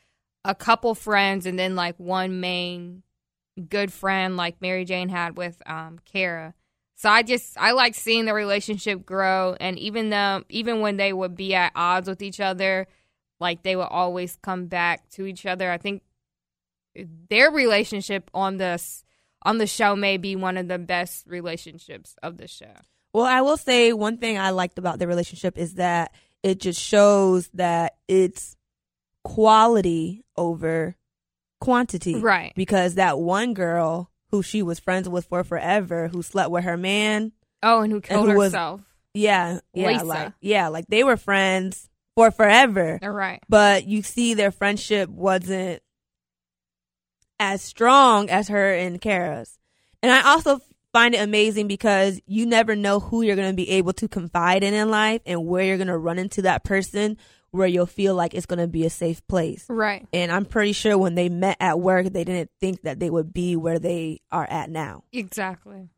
[0.44, 3.04] a couple friends and then like one main
[3.70, 6.54] good friend like Mary Jane had with um Kara.
[6.96, 11.12] So I just I like seeing the relationship grow and even though even when they
[11.12, 12.88] would be at odds with each other,
[13.46, 15.70] like they would always come back to each other.
[15.72, 16.02] I think
[17.30, 19.04] their relationship on this
[19.44, 22.74] on the show may be one of the best relationships of the show.
[23.14, 26.82] Well, I will say one thing I liked about the relationship is that it just
[26.82, 28.56] shows that it's
[29.24, 30.96] quality over
[31.62, 32.16] quantity.
[32.20, 32.54] Right.
[32.56, 36.78] Because that one girl who she was friends with for forever, who slept with her
[36.78, 37.32] man,
[37.64, 38.82] Oh, and who killed who was- herself.
[39.14, 40.06] yeah, yeah, Lisa.
[40.06, 43.00] like yeah, like they were friends for forever.
[43.02, 43.42] Right.
[43.50, 45.82] But you see their friendship wasn't
[47.40, 49.58] as strong as her and Kara's.
[50.02, 50.60] And I also
[50.94, 54.64] find it amazing because you never know who you're going to be able to confide
[54.64, 57.18] in in life and where you're going to run into that person
[57.52, 59.66] where you'll feel like it's going to be a safe place.
[59.70, 60.08] Right.
[60.14, 63.34] And I'm pretty sure when they met at work, they didn't think that they would
[63.34, 65.04] be where they are at now.
[65.12, 65.90] Exactly.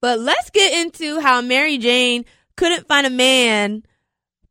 [0.00, 2.24] But let's get into how Mary Jane
[2.56, 3.82] couldn't find a man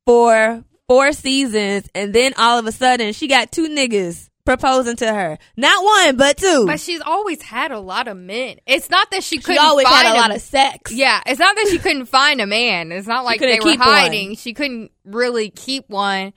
[0.06, 5.12] for four seasons and then all of a sudden she got two niggas proposing to
[5.12, 5.38] her.
[5.58, 6.66] Not one, but two.
[6.68, 8.58] But she's always had a lot of men.
[8.68, 10.92] It's not that she she couldn't always find had a lot of sex.
[10.92, 12.92] Yeah, it's not that she couldn't find a man.
[12.92, 13.88] It's not like they couldn't were keep one.
[13.90, 14.36] hiding.
[14.36, 16.34] She couldn't really keep one.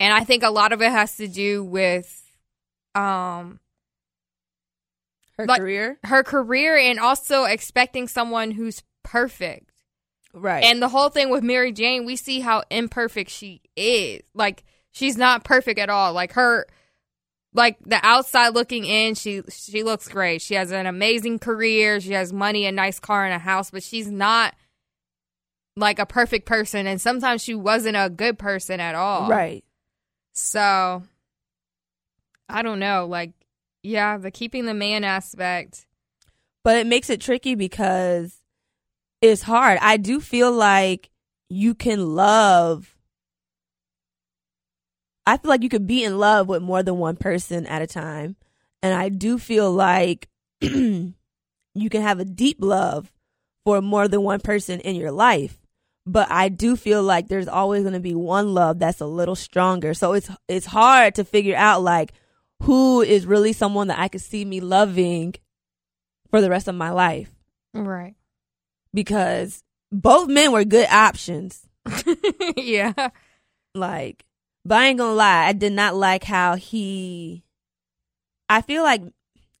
[0.00, 2.22] And I think a lot of it has to do with
[2.94, 3.60] um
[5.36, 5.98] Her Like- career.
[6.04, 9.70] her career and also expecting someone who's perfect.
[10.34, 10.64] Right.
[10.64, 14.22] And the whole thing with Mary Jane, we see how imperfect she is.
[14.34, 16.12] Like she's not perfect at all.
[16.12, 16.66] Like her
[17.52, 20.42] like the outside looking in, she she looks great.
[20.42, 22.00] She has an amazing career.
[22.00, 24.54] She has money, a nice car and a house, but she's not
[25.76, 29.28] like a perfect person and sometimes she wasn't a good person at all.
[29.28, 29.64] Right.
[30.32, 31.04] So
[32.48, 33.32] I don't know, like
[33.84, 35.86] yeah, the keeping the man aspect.
[36.64, 38.34] But it makes it tricky because
[39.30, 39.78] it's hard.
[39.80, 41.10] I do feel like
[41.48, 42.90] you can love
[45.26, 47.86] I feel like you could be in love with more than one person at a
[47.86, 48.36] time.
[48.82, 50.28] And I do feel like
[50.60, 51.14] you
[51.90, 53.10] can have a deep love
[53.64, 55.58] for more than one person in your life.
[56.04, 59.34] But I do feel like there's always going to be one love that's a little
[59.34, 59.94] stronger.
[59.94, 62.12] So it's it's hard to figure out like
[62.62, 65.34] who is really someone that I could see me loving
[66.30, 67.30] for the rest of my life
[67.74, 68.14] Right.
[68.94, 71.66] Because both men were good options.
[72.56, 73.10] yeah.
[73.74, 74.24] Like,
[74.64, 77.44] but I ain't gonna lie, I did not like how he.
[78.48, 79.02] I feel like,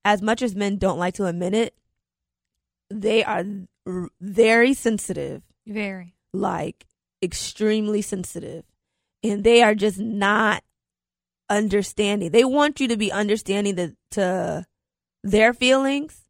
[0.04, 1.74] as much as men don't like to admit it,
[2.90, 3.44] they are
[4.20, 6.14] very sensitive, Very.
[6.32, 6.86] like
[7.22, 8.64] extremely sensitive,
[9.22, 10.62] and they are just not
[11.50, 12.30] understanding.
[12.30, 14.66] They want you to be understanding the, to
[15.22, 16.22] their feelings,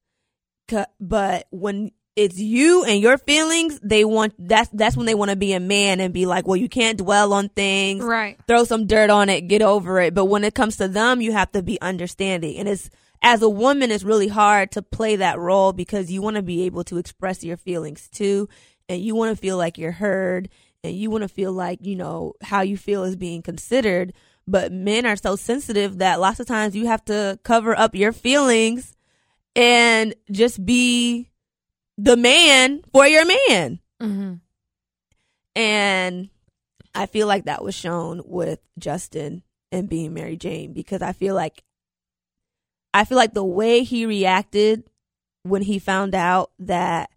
[1.00, 5.36] but when it's you and your feelings, they want that's that's when they want to
[5.36, 8.38] be a man and be like, well, you can't dwell on things, Right.
[8.46, 10.14] throw some dirt on it, get over it.
[10.14, 12.56] But when it comes to them, you have to be understanding.
[12.58, 12.88] And it's
[13.22, 16.64] as a woman, it's really hard to play that role because you want to be
[16.64, 18.48] able to express your feelings too,
[18.88, 20.48] and you want to feel like you're heard,
[20.84, 24.12] and you want to feel like you know how you feel is being considered.
[24.46, 28.12] But men are so sensitive that lots of times you have to cover up your
[28.12, 28.94] feelings
[29.56, 31.30] and just be
[31.98, 33.80] the man for your man.
[34.02, 34.34] Mm-hmm.
[35.56, 36.30] And
[36.94, 41.34] I feel like that was shown with Justin and being Mary Jane because I feel
[41.34, 41.62] like
[42.92, 44.84] I feel like the way he reacted
[45.42, 47.10] when he found out that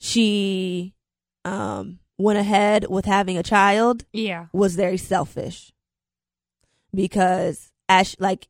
[0.00, 0.94] she
[1.44, 4.46] um went ahead with having a child Yeah.
[4.52, 5.72] was very selfish
[6.94, 8.48] because as like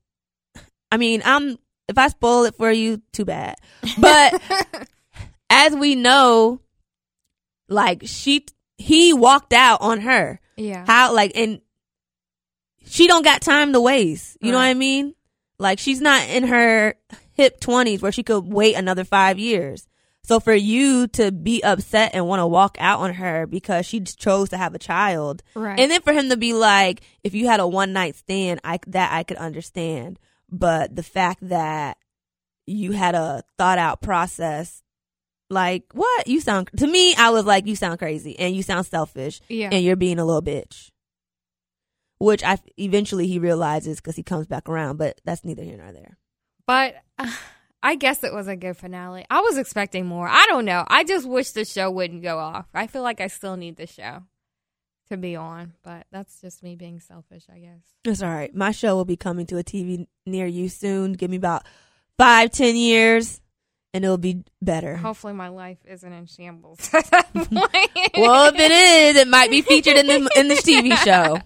[0.93, 3.57] I mean I'm if I spoil it for you too bad
[3.99, 4.41] but
[5.51, 6.61] as we know
[7.69, 8.45] like she
[8.77, 10.85] he walked out on her Yeah.
[10.87, 11.61] how like and
[12.87, 15.15] she don't got time to waste you know what I mean
[15.59, 16.95] like she's not in her
[17.35, 19.87] hip 20s where she could wait another 5 years
[20.25, 24.01] so for you to be upset and want to walk out on her because she
[24.01, 25.79] chose to have a child right.
[25.81, 28.79] and then for him to be like, if you had a one night stand, I
[28.89, 30.19] that I could understand.
[30.51, 31.97] But the fact that
[32.67, 34.83] you had a thought out process,
[35.51, 38.87] like what you sound to me, I was like, you sound crazy and you sound
[38.87, 39.71] selfish yeah.
[39.73, 40.91] and you're being a little bitch.
[42.19, 45.93] Which I eventually he realizes because he comes back around, but that's neither here nor
[45.93, 46.19] there.
[46.67, 47.31] But uh,
[47.83, 49.25] I guess it was a good finale.
[49.31, 50.29] I was expecting more.
[50.29, 50.85] I don't know.
[50.89, 52.67] I just wish the show wouldn't go off.
[52.75, 54.25] I feel like I still need the show
[55.11, 57.81] to be on, but that's just me being selfish, I guess.
[58.05, 58.55] It's all right.
[58.55, 61.13] My show will be coming to a TV near you soon.
[61.13, 61.67] Give me about
[62.19, 63.41] five, ten years,
[63.95, 64.97] and it'll be better.
[64.97, 68.11] Hopefully, my life isn't in shambles at that point.
[68.17, 71.39] Well, if it is, it might be featured in the in this TV show.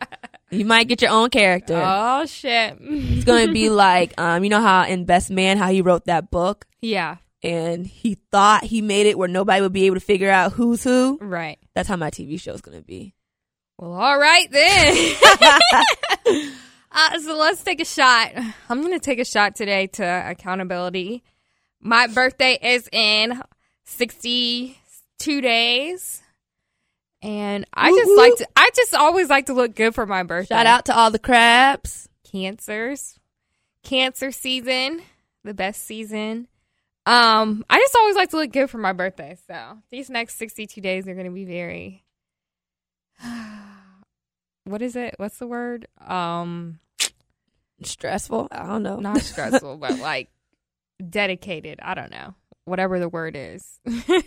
[0.50, 1.80] You might get your own character.
[1.82, 2.76] oh shit!
[2.80, 6.04] It's going to be like, um, you know how in Best Man, how he wrote
[6.06, 10.00] that book yeah, and he thought he made it where nobody would be able to
[10.00, 11.18] figure out who's who.
[11.22, 11.58] right.
[11.74, 13.14] That's how my TV show is going to be.
[13.78, 15.16] Well, all right then.
[16.92, 18.32] uh, so let's take a shot.
[18.68, 21.22] I'm going to take a shot today to accountability.
[21.82, 23.42] My birthday is in
[23.84, 26.22] 62 days.
[27.20, 30.22] And I Whoop, just like to, I just always like to look good for my
[30.22, 30.54] birthday.
[30.54, 32.08] Shout out to all the crabs.
[32.30, 33.18] cancers.
[33.84, 35.02] Cancer season,
[35.42, 36.46] the best season.
[37.04, 39.36] Um, I just always like to look good for my birthday.
[39.48, 42.04] So these next 62 days are going to be very.
[44.64, 45.14] what is it?
[45.16, 45.86] What's the word?
[46.06, 46.78] Um,
[47.82, 48.48] Stressful.
[48.52, 49.00] I don't know.
[49.00, 50.28] not stressful, but like
[51.10, 51.80] dedicated.
[51.82, 52.34] I don't know.
[52.64, 53.80] Whatever the word is.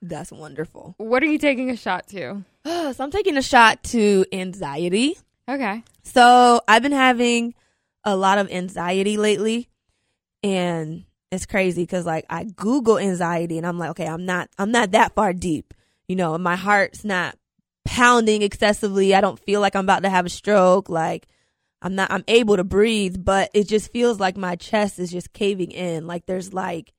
[0.00, 0.94] That's wonderful.
[0.98, 2.44] what are you taking a shot to?
[2.64, 5.16] so I'm taking a shot to anxiety.
[5.48, 5.82] Okay.
[6.02, 7.54] So I've been having
[8.04, 9.68] a lot of anxiety lately,
[10.42, 14.70] and it's crazy because like I Google anxiety, and I'm like, okay, I'm not, I'm
[14.70, 15.74] not that far deep.
[16.06, 17.36] You know, my heart's not
[17.84, 19.14] pounding excessively.
[19.14, 20.88] I don't feel like I'm about to have a stroke.
[20.88, 21.26] Like
[21.80, 25.32] I'm not, I'm able to breathe, but it just feels like my chest is just
[25.32, 26.06] caving in.
[26.06, 26.92] Like there's like,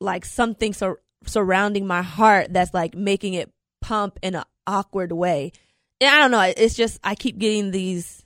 [0.00, 5.52] like something sur- surrounding my heart that's like making it pump in an awkward way.
[6.00, 6.40] And I don't know.
[6.40, 8.24] It's just I keep getting these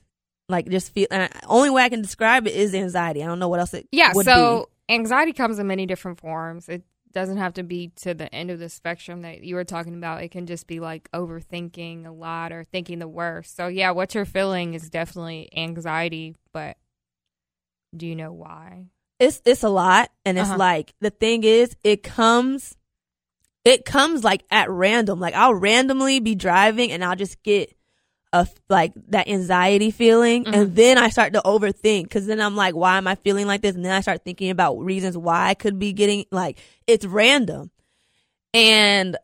[0.49, 1.07] like just feel.
[1.11, 3.23] And I, only way I can describe it is anxiety.
[3.23, 4.13] I don't know what else it Yeah.
[4.13, 6.67] So anxiety comes in many different forms.
[6.69, 6.83] It
[7.17, 10.21] doesn't have to be to the end of the spectrum that you were talking about.
[10.21, 13.55] It can just be like overthinking a lot or thinking the worst.
[13.55, 16.77] So yeah, what you're feeling is definitely anxiety, but
[17.95, 18.85] do you know why?
[19.19, 20.59] It's it's a lot, and it's Uh-huh.
[20.59, 22.75] like the thing is, it comes,
[23.65, 25.19] it comes like at random.
[25.19, 27.75] Like I'll randomly be driving, and I'll just get
[28.33, 30.75] a like that anxiety feeling, and mm-hmm.
[30.75, 33.75] then I start to overthink because then I'm like, why am I feeling like this?
[33.75, 37.71] And then I start thinking about reasons why I could be getting like it's random,
[38.53, 39.17] and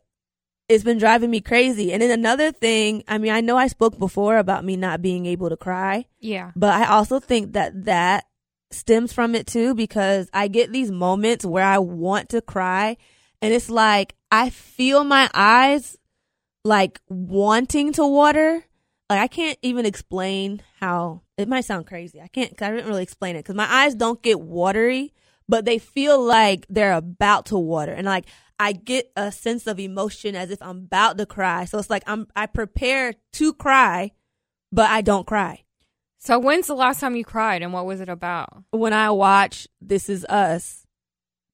[0.69, 1.91] it's been driving me crazy.
[1.91, 5.25] And then another thing, I mean, I know I spoke before about me not being
[5.25, 6.05] able to cry.
[6.19, 6.51] Yeah.
[6.55, 8.25] But I also think that that
[8.71, 12.97] stems from it too because I get these moments where I want to cry
[13.41, 15.97] and it's like I feel my eyes
[16.63, 18.65] like wanting to water.
[19.13, 22.19] Like I can't even explain how it might sound crazy.
[22.19, 25.13] I can't, cause I didn't really explain it because my eyes don't get watery,
[25.47, 27.91] but they feel like they're about to water.
[27.91, 28.25] And like
[28.59, 31.65] I get a sense of emotion as if I'm about to cry.
[31.65, 34.11] So it's like I'm, I prepare to cry,
[34.71, 35.63] but I don't cry.
[36.17, 38.63] So when's the last time you cried and what was it about?
[38.71, 40.87] when I watch This Is Us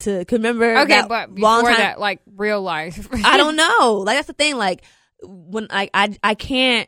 [0.01, 1.77] to remember Okay, but before time.
[1.77, 3.09] that, like real life.
[3.25, 4.03] I don't know.
[4.05, 4.55] Like that's the thing.
[4.55, 4.83] Like
[5.23, 6.87] when I I I can't.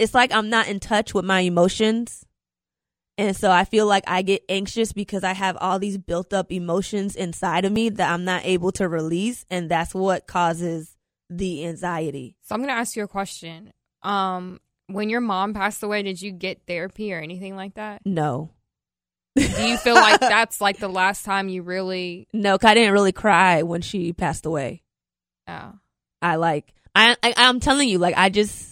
[0.00, 2.24] It's like I'm not in touch with my emotions,
[3.18, 6.50] and so I feel like I get anxious because I have all these built up
[6.50, 10.96] emotions inside of me that I'm not able to release, and that's what causes
[11.28, 12.36] the anxiety.
[12.42, 13.72] So I'm gonna ask you a question.
[14.02, 18.00] Um, when your mom passed away, did you get therapy or anything like that?
[18.06, 18.50] No,
[19.36, 22.26] Do you feel like that's like the last time you really?
[22.32, 24.82] no, 'cause I didn't really cry when she passed away.
[25.46, 25.72] Oh,
[26.22, 28.69] I like I, I I'm telling you like I just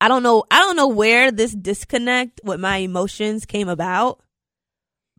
[0.00, 4.20] I don't know I don't know where this disconnect with my emotions came about.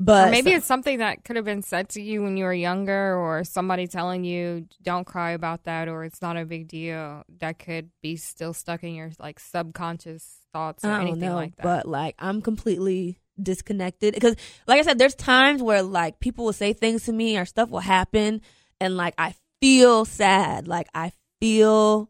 [0.01, 2.53] But or maybe it's something that could have been said to you when you were
[2.53, 7.23] younger, or somebody telling you don't cry about that, or it's not a big deal.
[7.39, 11.35] That could be still stuck in your like subconscious thoughts or I don't anything know,
[11.35, 11.63] like that.
[11.63, 14.35] but like I'm completely disconnected because
[14.67, 17.69] like I said there's times where like people will say things to me or stuff
[17.69, 18.41] will happen
[18.81, 22.09] and like I feel sad like I feel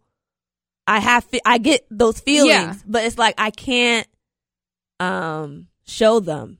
[0.89, 2.73] I have I get those feelings Yeah.
[2.87, 4.07] but it's like I can't
[4.99, 6.57] um show them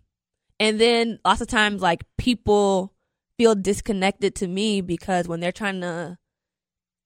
[0.59, 2.93] and then lots of times like people
[3.38, 6.17] feel disconnected to me because when they're trying to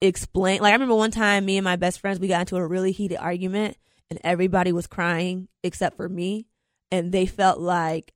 [0.01, 2.67] explain like I remember one time me and my best friends we got into a
[2.67, 3.77] really heated argument
[4.09, 6.47] and everybody was crying except for me
[6.91, 8.13] and they felt like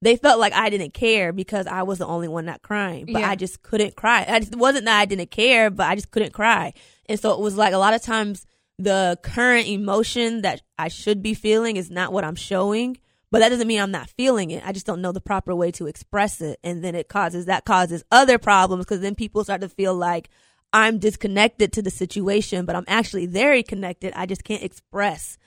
[0.00, 3.20] they felt like I didn't care because I was the only one not crying but
[3.20, 3.28] Yeah.
[3.30, 6.10] I just couldn't cry I just, it wasn't that I didn't care but I just
[6.10, 6.72] couldn't cry
[7.08, 8.46] and so it was like a lot of times
[8.78, 12.98] the current emotion that I should be feeling is not what I'm showing
[13.30, 15.70] but that doesn't mean I'm not feeling it I just don't know the proper way
[15.72, 19.60] to express it and then it causes that causes other problems because then people start
[19.62, 20.28] to feel like
[20.72, 24.12] I'm disconnected to the situation, but I'm actually very connected.
[24.14, 25.38] I just can't express.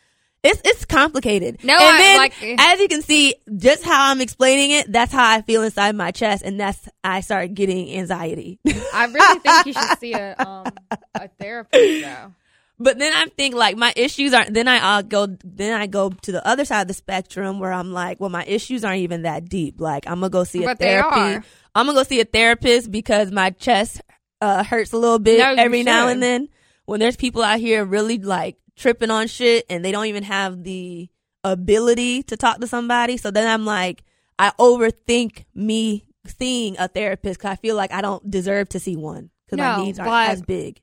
[0.43, 1.63] It's it's complicated.
[1.63, 5.11] No, and I- then, like- as you can see, just how I'm explaining it, that's
[5.13, 8.59] how I feel inside my chest, and that's I start getting anxiety.
[8.93, 10.65] I really think you should see a um
[11.13, 12.33] a therapist though.
[12.79, 14.53] but then I think like my issues aren't.
[14.55, 15.27] Then I uh, go.
[15.43, 18.43] Then I go to the other side of the spectrum where I'm like, well, my
[18.45, 19.79] issues aren't even that deep.
[19.79, 21.45] Like I'm gonna go see a But therapy.
[21.75, 24.01] I'm gonna go see a therapist because my chest
[24.41, 26.49] uh, hurts a little bit No, every now and then.
[26.85, 30.63] When there's people out here really like tripping on shit and they don't even have
[30.63, 31.09] the
[31.43, 34.03] ability to talk to somebody, so then I'm like,
[34.38, 38.95] I overthink me seeing a therapist because I feel like I don't deserve to see
[38.95, 40.82] one because No, my needs aren't as big.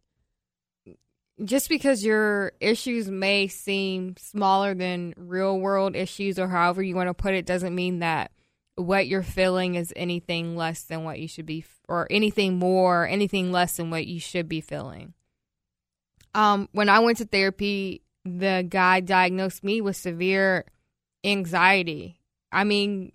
[1.45, 7.09] Just because your issues may seem smaller than real world issues or however you want
[7.09, 8.33] to put it doesn't mean that
[8.75, 13.53] what you're feeling is anything less than what you should be or anything more, anything
[13.53, 15.15] less than what you should be feeling.
[16.35, 20.65] Um when I went to therapy, the guy diagnosed me with severe
[21.25, 22.21] anxiety.
[22.53, 23.13] I mean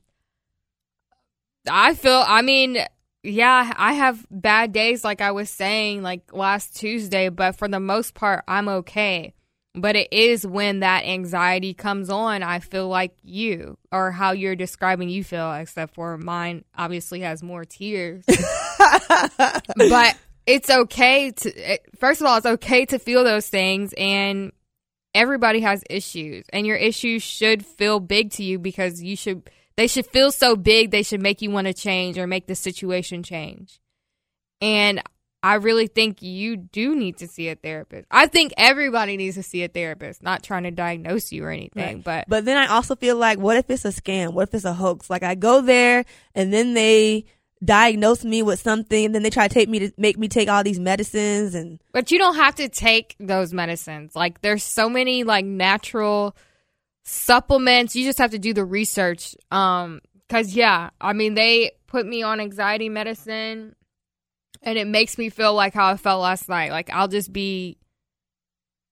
[1.69, 2.77] I feel I mean
[3.25, 7.79] yeah, I have bad days like I was saying like last Tuesday, but for the
[7.79, 9.33] most part I'm okay.
[9.75, 14.55] But it is when that anxiety comes on, I feel like you or how you're
[14.55, 18.23] describing you feel, except for mine obviously has more tears.
[18.27, 24.51] but it's okay to, first of all, it's okay to feel those things and
[25.13, 29.87] everybody has issues and your issues should feel big to you because you should, they
[29.87, 33.23] should feel so big they should make you want to change or make the situation
[33.23, 33.79] change.
[34.61, 35.01] And
[35.43, 38.07] I really think you do need to see a therapist.
[38.09, 41.99] I think everybody needs to see a therapist, not trying to diagnose you or anything,
[41.99, 44.33] but But then I also feel like, what if it's a scam?
[44.33, 45.09] What if it's a hoax?
[45.09, 47.25] Like I go there and then they
[47.63, 50.49] diagnose me with something and then they try to take me to make me take
[50.49, 54.15] all these medicines and But you don't have to take those medicines.
[54.15, 56.35] Like there's so many like natural
[57.03, 57.95] supplements.
[57.95, 59.35] You just have to do the research.
[59.51, 63.75] Um cuz yeah, I mean they put me on anxiety medicine
[64.61, 66.71] and it makes me feel like how I felt last night.
[66.71, 67.77] Like I'll just be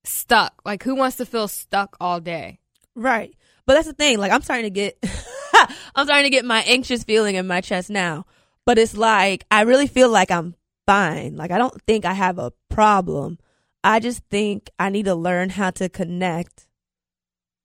[0.04, 0.62] stuck.
[0.66, 2.60] Like who wants to feel stuck all day?
[2.96, 3.34] Right.
[3.66, 4.18] But that's the thing.
[4.18, 4.98] Like I'm starting to get,
[5.96, 8.26] I'm starting to get my anxious feeling in my chest now.
[8.72, 10.56] But it's like I really feel like I'm
[10.86, 11.36] fine.
[11.36, 13.38] Like I don't think I have a problem.
[13.84, 16.70] I just think I need to learn how to connect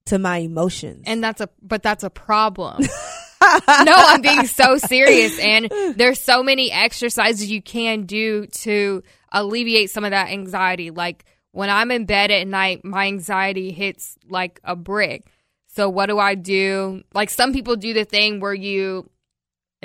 [0.06, 1.04] to my emotions.
[1.06, 2.82] And that's a but that's a problem.
[3.40, 5.38] no, I'm being so serious.
[5.38, 10.90] And there's so many exercises you can do to alleviate some of that anxiety.
[10.90, 15.22] Like when I'm in bed at night, my anxiety hits like a brick.
[15.68, 17.04] So what do I do?
[17.14, 19.08] Like some people do the thing where you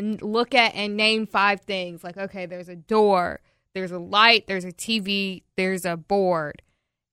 [0.02, 2.04] look at and name five things.
[2.04, 3.42] Like, okay, there's a door,
[3.74, 6.62] there's a light, there's a TV, there's a board,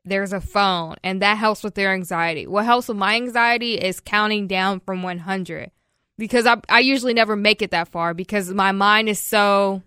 [0.05, 2.47] there's a phone, and that helps with their anxiety.
[2.47, 5.71] What helps with my anxiety is counting down from 100
[6.17, 9.83] because I, I usually never make it that far because my mind is so.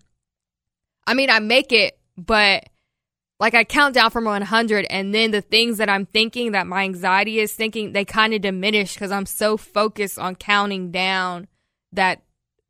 [1.06, 2.64] I mean, I make it, but
[3.38, 6.84] like I count down from 100, and then the things that I'm thinking that my
[6.84, 11.48] anxiety is thinking, they kind of diminish because I'm so focused on counting down
[11.92, 12.22] that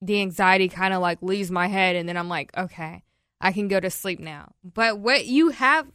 [0.03, 3.03] the anxiety kind of like leaves my head, and then I'm like, okay,
[3.41, 4.53] I can go to sleep now.
[4.63, 5.87] But what you have.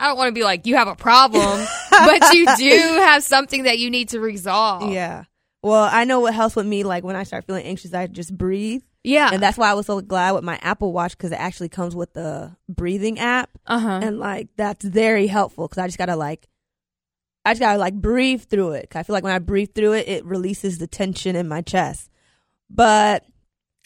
[0.00, 3.64] I don't want to be like you have a problem, but you do have something
[3.64, 4.90] that you need to resolve.
[4.92, 5.24] yeah.
[5.60, 6.84] Well, I know what helps with me.
[6.84, 8.82] Like when I start feeling anxious, I just breathe.
[9.02, 9.30] Yeah.
[9.32, 11.96] And that's why I was so glad with my Apple Watch because it actually comes
[11.96, 13.50] with the breathing app.
[13.66, 14.00] Uh huh.
[14.04, 16.46] and like that's very helpful because I just gotta like,
[17.44, 18.88] I just gotta like breathe through it.
[18.88, 21.60] 'Cause I feel like when I breathe through it, it releases the tension in my
[21.62, 22.08] chest.
[22.70, 23.24] But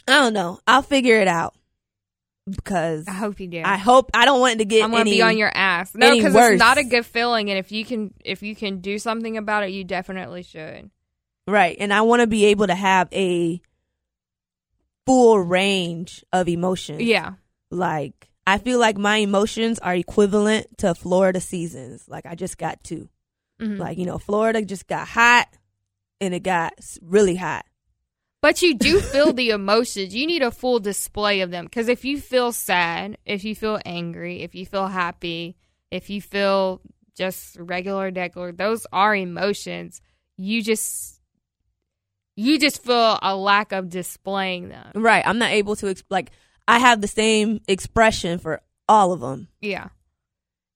[0.08, 0.58] I don't know.
[0.66, 1.54] I'll figure it out
[2.48, 3.62] because I hope you do.
[3.64, 4.82] I hope I don't want it to get.
[4.84, 5.94] I'm gonna any, be on your ass.
[5.94, 8.98] No, because it's not a good feeling, and if you can, if you can do
[8.98, 10.90] something about it, you definitely should.
[11.46, 13.60] right, and I want to be able to have a
[15.06, 17.02] full range of emotions.
[17.02, 17.34] Yeah.
[17.70, 22.04] like I feel like my emotions are equivalent to Florida seasons.
[22.08, 23.08] Like I just got two.
[23.60, 23.78] Mhm.
[23.78, 25.48] Like you know, Florida just got hot,
[26.20, 27.64] and it got really hot.
[28.42, 30.14] But you do feel the emotions.
[30.14, 31.64] You need a full display of them.
[31.64, 35.56] Because if you feel sad, if you feel angry, if you feel happy,
[35.92, 36.80] if you feel
[37.16, 40.00] just regular, regular, those are emotions.
[40.36, 41.20] You just,
[42.36, 44.90] you just feel a lack of displaying them.
[44.96, 45.22] Right.
[45.24, 46.32] I'm not able to ex- like
[46.66, 49.88] I have the same expression for all of them, Yeah.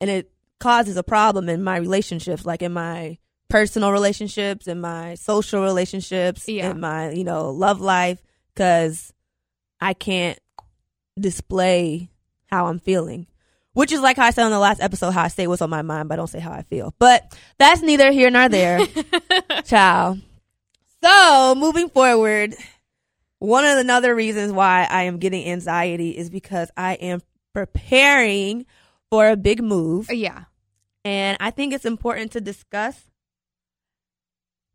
[0.01, 5.15] and it causes a problem in my relationships, like in my personal relationships, and my
[5.15, 6.71] social relationships, Yeah.
[6.71, 8.23] in my you know love life,
[8.55, 9.13] because
[9.81, 10.39] I can't
[11.19, 12.11] display
[12.47, 13.27] how I'm feeling.
[13.73, 15.69] Which is like how I said on the last episode, how I say what's on
[15.69, 16.95] my mind, but I don't say how I feel.
[16.99, 18.81] But that's neither here nor there.
[19.65, 20.17] Ciao.
[21.05, 22.55] So moving forward,
[23.39, 27.21] one of the another reasons why I am getting anxiety is because I am
[27.53, 28.65] preparing
[29.11, 30.11] for a big move.
[30.11, 30.45] Yeah.
[31.05, 32.99] And I think it's important to discuss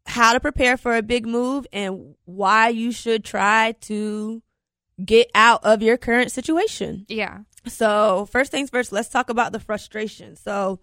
[0.06, 4.42] how to prepare for a big move and why you should try to
[5.04, 7.06] get out of your current situation.
[7.08, 7.40] Yeah.
[7.68, 10.36] So, first things first, let's talk about the frustration.
[10.36, 10.80] So,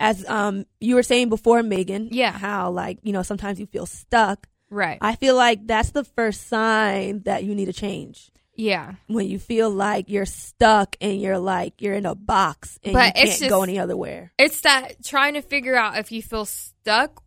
[0.00, 2.32] as um you were saying before Megan, Yeah.
[2.32, 4.48] how like, you know, sometimes you feel stuck.
[4.70, 4.98] Right.
[5.00, 8.30] I feel like that's the first sign that you need a change.
[8.56, 8.94] yeah.
[9.08, 13.16] When you feel like you're stuck and you're like you're in a box and But
[13.16, 14.32] you it's can't just- go any other where.
[14.38, 17.22] It's that trying to figure out if you feel stuck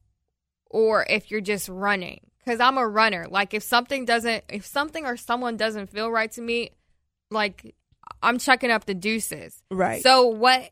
[0.69, 2.21] or if you're just running.
[2.43, 3.27] Because I'm a runner.
[3.29, 6.71] Like if something doesn't, if something or someone doesn't feel right to me,
[7.29, 7.75] like
[8.21, 9.61] I'm checking up the deuces.
[9.69, 10.01] Right.
[10.01, 10.69] So what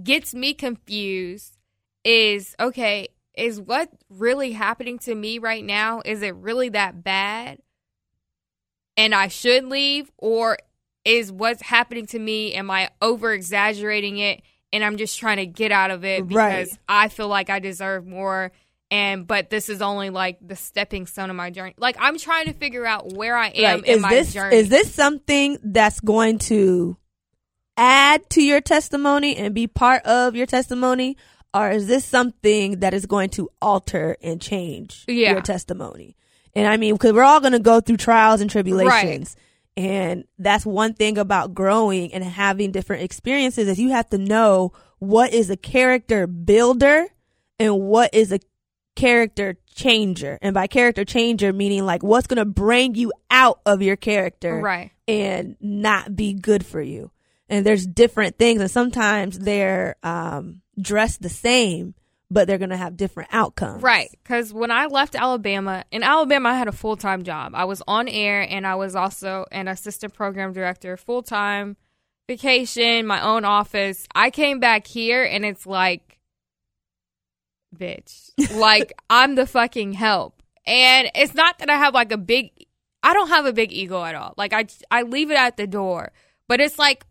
[0.00, 1.56] gets me confused
[2.04, 6.00] is okay, is what really happening to me right now?
[6.04, 7.58] Is it really that bad?
[8.96, 10.58] And I should leave or
[11.04, 14.42] is what's happening to me am I over exaggerating it
[14.72, 16.78] and I'm just trying to get out of it because Right.
[16.88, 18.52] I feel like I deserve more
[18.90, 21.74] and but this is only like the stepping stone of my journey.
[21.76, 23.88] Like I'm trying to figure out where I am right.
[23.88, 24.56] in Is my this journey.
[24.56, 26.96] is this something that's going to
[27.76, 31.16] add to your testimony and be part of your testimony
[31.52, 35.32] or is this something that is going to alter and change Yeah.
[35.32, 36.16] your testimony?
[36.54, 39.36] And I mean, because we're all going to go through trials and tribulations.
[39.76, 44.72] And that's one thing about growing and having different experiences is you have to know
[44.98, 47.06] what is a character builder
[47.58, 48.38] and what is a
[48.96, 50.38] character changer.
[50.42, 54.58] And by character changer, meaning like what's going to bring you out of your character
[54.58, 54.90] Right.
[55.06, 57.12] and not be good for you.
[57.48, 61.94] And there's different things, and sometimes they're um, dressed the same,
[62.28, 63.84] but they're going to have different outcomes.
[63.84, 64.08] Right.
[64.20, 67.52] Because when I left Alabama, in Alabama, I had a full time job.
[67.54, 71.76] I was on air and I was also an assistant program director, full time,
[72.26, 74.08] vacation, my own office.
[74.14, 76.15] I came back here and it's like,
[77.74, 80.42] bitch, like I'm the fucking help.
[80.66, 82.50] And it's not that I have like a big,
[83.02, 84.34] I don't have a big ego at all.
[84.36, 86.12] Like I, I leave it at the door.
[86.48, 87.06] But it's like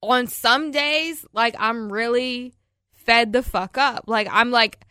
[0.00, 2.54] on some days, like I'm really
[2.92, 4.04] fed the fuck up.
[4.06, 4.84] Like I'm like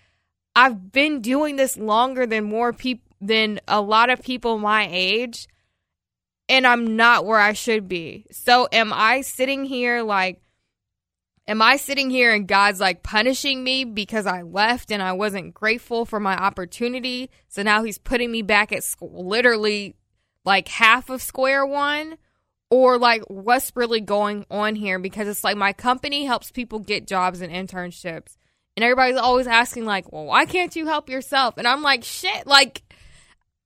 [0.56, 5.48] I've been doing this longer than more people than a lot of people my age
[6.50, 8.26] and I'm not where I should be.
[8.32, 10.41] So am I sitting here like
[11.48, 15.54] am I sitting here and God's like punishing me because I left and I wasn't
[15.54, 17.30] grateful for my opportunity?
[17.48, 19.96] So now he's putting me back at school, literally
[20.46, 22.18] like half of square one?
[22.70, 24.98] Or like what's really going on here?
[24.98, 28.38] Because it's like my company helps people get jobs and internships.
[28.78, 31.58] And everybody's always asking like well why can't you help yourself?
[31.58, 32.82] And i'm like shit like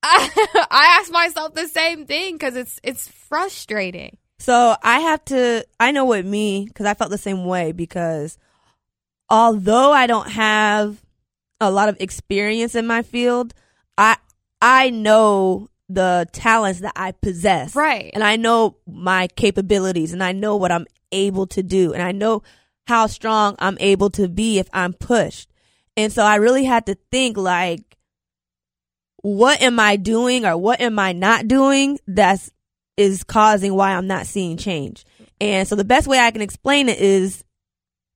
[0.02, 0.28] i,
[0.70, 5.92] I ask myself the same thing because it's it's frustrating So I have to, I
[5.92, 8.38] know with me, because I felt the same way, because
[9.28, 11.02] although I don't have
[11.60, 13.54] a lot of experience in my field,
[13.96, 14.16] I,
[14.60, 17.74] I know the talents that I possess.
[17.74, 18.10] Right.
[18.12, 22.12] And I know my capabilities and I know what I'm able to do and I
[22.12, 22.42] know
[22.86, 25.50] how strong I'm able to be if I'm pushed.
[25.96, 27.96] And so I really had to think like,
[29.22, 32.50] what am I doing or what am I not doing that's
[32.96, 35.04] is causing why I'm not seeing change.
[35.40, 37.44] And so the best way I can explain it is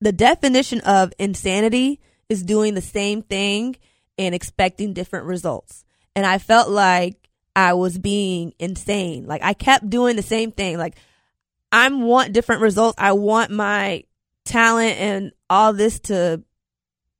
[0.00, 3.76] the definition of insanity is doing the same thing
[4.18, 5.84] and expecting different results.
[6.16, 9.26] And I felt like I was being insane.
[9.26, 10.78] Like I kept doing the same thing.
[10.78, 10.96] Like
[11.72, 12.96] I want different results.
[12.98, 14.04] I want my
[14.44, 16.42] talent and all this to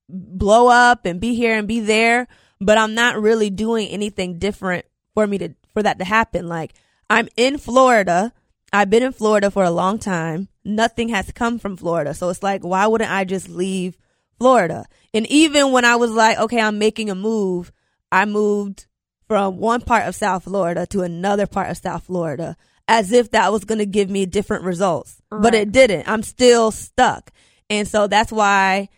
[0.09, 2.27] blow up and be here and be there,
[2.61, 6.49] but I'm not really doing anything different for me to for that to happen.
[6.49, 6.75] Like
[7.11, 8.33] I'm in Florida.
[8.73, 10.49] I've been in Florida for a long time.
[10.65, 12.15] Nothing has come from Florida.
[12.15, 13.99] So it's like, why wouldn't I just leave
[14.39, 14.87] Florida?
[15.13, 17.73] And even when I was like, okay, I'm making a move,
[18.13, 18.87] I moved
[19.27, 22.57] from one part of South Florida to another part of South Florida
[22.87, 25.21] as if that was going to give me different results.
[25.31, 26.09] But it didn't.
[26.09, 27.33] I'm still stuck.
[27.69, 28.89] And so that's why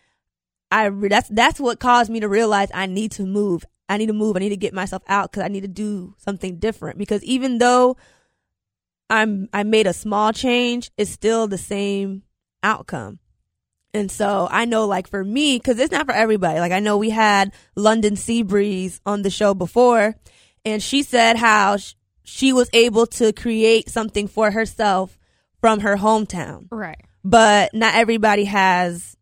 [0.71, 3.65] I re- that's that's what caused me to realize I need to move.
[3.89, 4.37] I need to move.
[4.37, 6.99] I need to get myself out because I need to do something different.
[6.99, 7.97] Because even though
[9.11, 12.23] I'm I made a small change, it's still the same
[12.63, 13.19] outcome.
[13.95, 16.61] And so I know, like for me, because it's not for everybody.
[16.61, 20.15] Like I know we had London Seabreeze on the show before,
[20.65, 21.77] and she said how
[22.25, 25.19] she was able to create something for herself
[25.61, 29.17] from her hometown right but not everybody has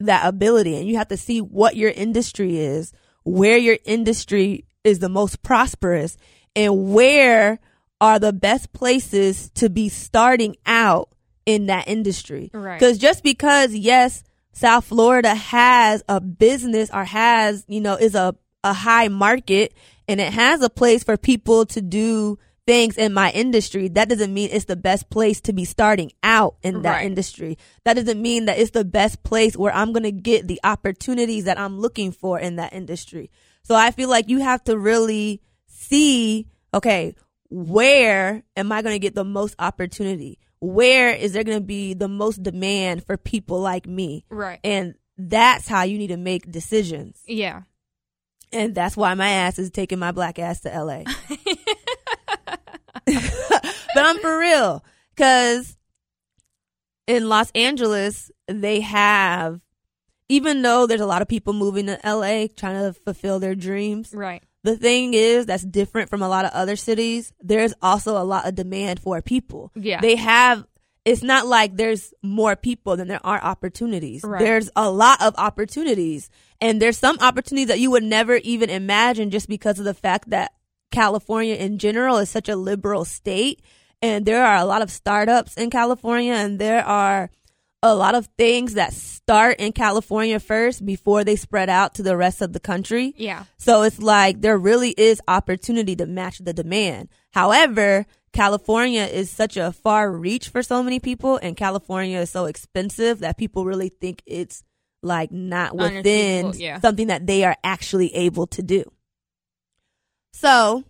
[0.00, 2.92] that ability and you have to see what your industry is
[3.24, 6.16] where your industry is the most prosperous
[6.56, 7.58] and where
[8.00, 11.08] are the best places to be starting out
[11.46, 12.78] in that industry Right.
[12.78, 18.34] because just because yes south florida has a business or has you know is a,
[18.62, 19.72] a high market
[20.08, 24.32] and it has a place for people to do things in my industry that doesn't
[24.32, 27.06] mean it's the best place to be starting out in that Right.
[27.06, 27.58] industry.
[27.84, 31.44] That doesn't mean that it's the best place where i'm going to get the opportunities
[31.44, 33.30] that i'm looking for in that industry.
[33.64, 37.14] So i feel like you have to really see okay
[37.50, 40.38] where am i going to get the most opportunity?
[40.60, 44.24] Where is there going to be the most demand for people like me?
[44.30, 44.60] Right.
[44.62, 47.20] And that's how you need to make decisions.
[47.26, 47.62] Yeah.
[48.52, 51.02] And that's why my ass is taking my black ass to LA.
[53.06, 54.84] but I'm for real.
[55.16, 55.76] Cause
[57.06, 59.60] in Los Angeles, they have,
[60.28, 64.12] even though there's a lot of people moving to LA trying to fulfill their dreams,
[64.14, 67.32] right the thing is that's different from a lot of other cities.
[67.40, 69.72] There's also a lot of demand for people.
[69.74, 70.00] Yeah.
[70.00, 70.64] They have,
[71.04, 74.22] it's not like there's more people than there are opportunities.
[74.22, 74.40] Right.
[74.40, 76.30] There's a lot of opportunities.
[76.60, 80.30] And there's some opportunities that you would never even imagine just because of the fact
[80.30, 80.52] that
[80.92, 83.62] California in general is such a liberal state.
[84.00, 87.30] And there are a lot of startups in California and there are
[87.82, 92.16] a lot of things that start in California first before they spread out to the
[92.16, 93.14] rest of the country.
[93.16, 97.08] yeah So it's like there really is opportunity to match the demand.
[97.32, 102.46] However, California is such a far reach for so many people and California is so
[102.46, 104.62] expensive that people really think it's
[105.02, 106.80] like not within yeah.
[106.80, 108.84] something that they are actually able to do.
[110.32, 110.84] So,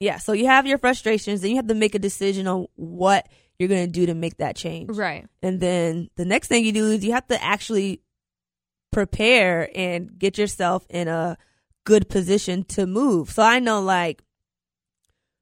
[0.00, 3.28] yeah, so you have your frustrations, then you have to make a decision on what
[3.58, 4.90] you're going to do to make that change.
[4.96, 5.26] Right.
[5.42, 8.00] And then the next thing you do is you have to actually
[8.90, 11.36] prepare and get yourself in a
[11.84, 13.30] good position to move.
[13.30, 14.22] So I know like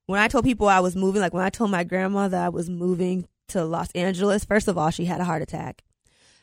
[0.07, 2.49] when I told people I was moving, like when I told my grandma that I
[2.49, 5.83] was moving to Los Angeles, first of all, she had a heart attack.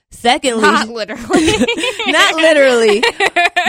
[0.09, 1.47] Secondly, Not literally.
[2.07, 3.03] not literally,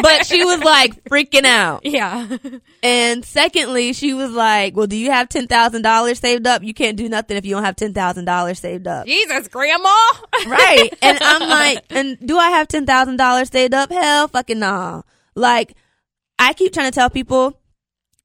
[0.03, 1.85] but she was like freaking out.
[1.85, 2.29] yeah.
[2.81, 6.63] And secondly, she was like, "Well, do you have ten thousand dollars saved up?
[6.63, 9.93] You can't do nothing if you don't have ten thousand dollars saved up." Jesus, grandma.
[10.47, 10.91] right.
[11.03, 13.91] And I'm like, and do I have ten thousand dollars saved up?
[13.91, 15.03] Hell, fucking nah.
[15.35, 15.75] Like,
[16.39, 17.61] I keep trying to tell people,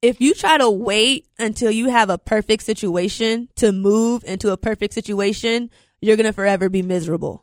[0.03, 4.57] if you try to wait until you have a perfect situation to move into a
[4.57, 7.42] perfect situation, you're gonna forever be miserable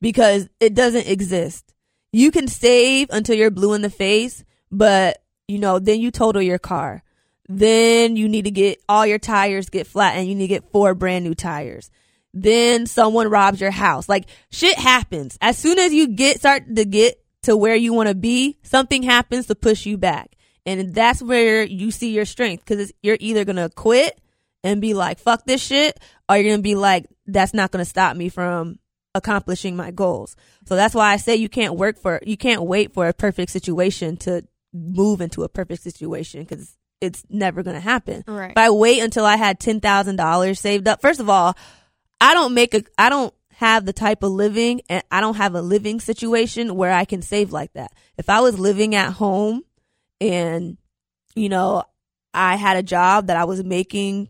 [0.00, 1.74] because it doesn't exist.
[2.12, 6.42] You can save until you're blue in the face, but you know, then you total
[6.42, 7.02] your car.
[7.48, 10.72] Then you need to get all your tires get flat and you need to get
[10.72, 11.90] four brand new tires.
[12.34, 14.08] Then someone robs your house.
[14.08, 15.38] Like shit happens.
[15.40, 19.02] As soon as you get start to get to where you want to be, something
[19.02, 20.36] happens to push you back.
[20.66, 24.20] And that's where you see your strength because you're either going to quit
[24.64, 27.84] and be like, fuck this shit, or you're going to be like, that's not going
[27.84, 28.80] to stop me from
[29.16, 30.36] accomplishing my goals.
[30.66, 33.50] So that's why I say you can't work for, you can't wait for a perfect
[33.50, 38.24] situation to move into a perfect situation because it's never going to happen.
[38.26, 38.50] Right.
[38.50, 41.56] If I wait until I had $10,000 saved up, first of all,
[42.20, 45.54] I don't make a, I don't have the type of living and I don't have
[45.54, 47.92] a living situation where I can save like that.
[48.18, 49.62] If I was living at home
[50.20, 50.76] and,
[51.34, 51.82] you know,
[52.34, 54.28] I had a job that I was making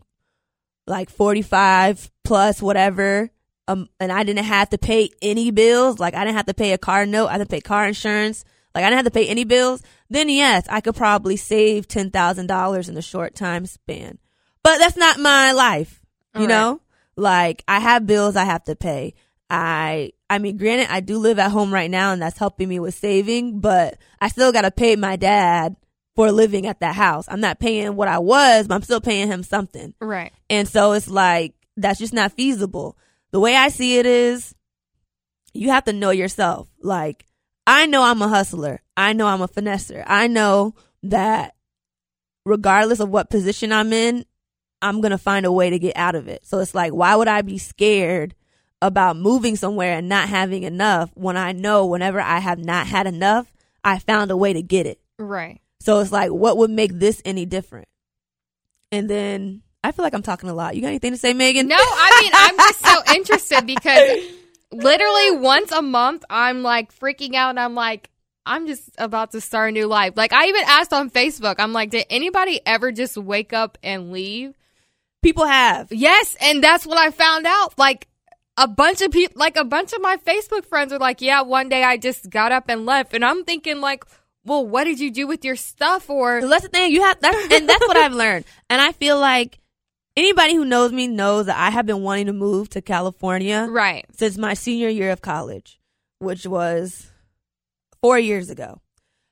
[0.85, 3.29] like 45 plus whatever,
[3.67, 6.73] um, and I didn't have to pay any bills, like I didn't have to pay
[6.73, 9.43] a car note, I didn't pay car insurance, like I didn't have to pay any
[9.43, 14.19] bills, then yes, I could probably save $10,000 in a short time span.
[14.63, 16.01] But that's not my life,
[16.37, 16.81] you know?
[17.15, 19.15] Like I have bills I have to pay.
[19.49, 22.79] I I mean granted I do live at home right now and that's helping me
[22.79, 25.77] with saving, but I still got to pay my dad
[26.15, 27.25] for living at that house.
[27.27, 29.93] I'm not paying what I was, but I'm still paying him something.
[30.01, 30.33] Right.
[30.49, 32.97] And so it's like, that's just not feasible.
[33.31, 34.55] The way I see it is,
[35.53, 36.67] you have to know yourself.
[36.81, 37.25] Like,
[37.65, 38.81] I know I'm a hustler.
[38.95, 40.03] I know I'm a finesser.
[40.07, 41.55] I know that
[42.45, 44.25] regardless of what position I'm in,
[44.81, 46.45] I'm going to find a way to get out of it.
[46.45, 48.35] So it's like, why would I be scared
[48.81, 53.07] about moving somewhere and not having enough when I know whenever I have not had
[53.07, 53.51] enough,
[53.83, 54.99] I found a way to get it.
[55.17, 55.61] Right.
[55.79, 57.87] So it's like, what would make this any different?
[58.91, 60.75] And then I feel like I'm talking a lot.
[60.75, 61.67] You got anything to say, Megan?
[61.67, 64.21] No, I mean I'm just so interested because
[64.71, 68.09] literally once a month I'm like freaking out and I'm like
[68.45, 70.13] I'm just about to start a new life.
[70.15, 74.11] Like I even asked on Facebook, I'm like, did anybody ever just wake up and
[74.11, 74.55] leave?
[75.21, 75.91] People have.
[75.91, 77.77] Yes, and that's what I found out.
[77.77, 78.07] Like
[78.55, 81.69] a bunch of people, like a bunch of my Facebook friends are like, yeah, one
[81.69, 84.05] day I just got up and left, and I'm thinking like,
[84.45, 86.09] well, what did you do with your stuff?
[86.09, 86.91] Or that's the thing.
[86.91, 88.45] You have that's and that's what I've learned.
[88.69, 89.59] And I feel like
[90.17, 94.05] anybody who knows me knows that I have been wanting to move to California right,
[94.11, 95.79] since my senior year of college,
[96.19, 97.09] which was
[98.01, 98.81] four years ago.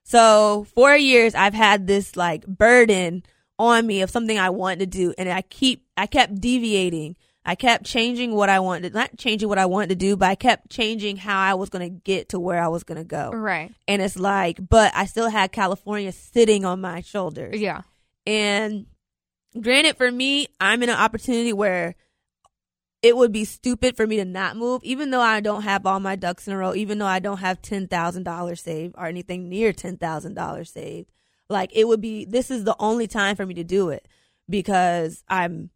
[0.03, 3.23] So four years I've had this like burden
[3.57, 7.17] on me of something I wanted to do, and I keep I kept deviating.
[7.47, 10.33] I kept changing what I wanted, not changing what I wanted to do, but I
[10.33, 13.29] kept changing how I was going to get to where I was going to go.
[13.29, 17.59] right, And it's like, but I still had California sitting on my shoulders.
[17.61, 17.81] yeah,
[18.25, 18.87] And
[19.59, 21.95] granted, for me, I'm in an opportunity where
[23.01, 25.99] it would be stupid for me to not move, even though I don't have all
[25.99, 29.73] my ducks in a row, even though I don't have $10,000 saved or anything near
[29.73, 31.11] $10,000 saved.
[31.47, 34.07] Like, it would be, this is the only time for me to do it
[34.49, 35.69] because I'm,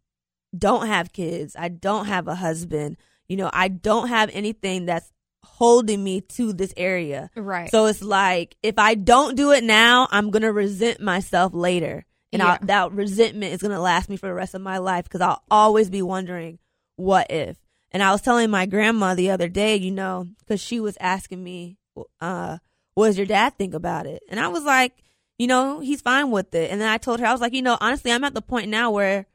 [0.56, 1.54] don't have kids.
[1.56, 2.96] I don't have a husband.
[3.28, 5.12] You know, I don't have anything that's
[5.42, 7.30] holding me to this area.
[7.36, 7.70] right.
[7.70, 12.42] So it's like if I don't do it now, I'm gonna resent myself later, and
[12.42, 15.42] I'll, that resentment is gonna last me for the rest of my life because I'll
[15.50, 16.58] always be wondering,
[16.96, 17.56] what if?
[17.92, 21.42] And I was telling my grandma the other day, you know, because she was asking
[21.42, 21.76] me,
[22.20, 22.58] uh,
[22.94, 24.22] what does your dad think about it?
[24.30, 25.02] And I was like,
[25.38, 26.70] you know, he's fine with it.
[26.70, 28.68] And then I told her, I was like, you know, honestly, I'm at the point
[28.68, 29.26] now where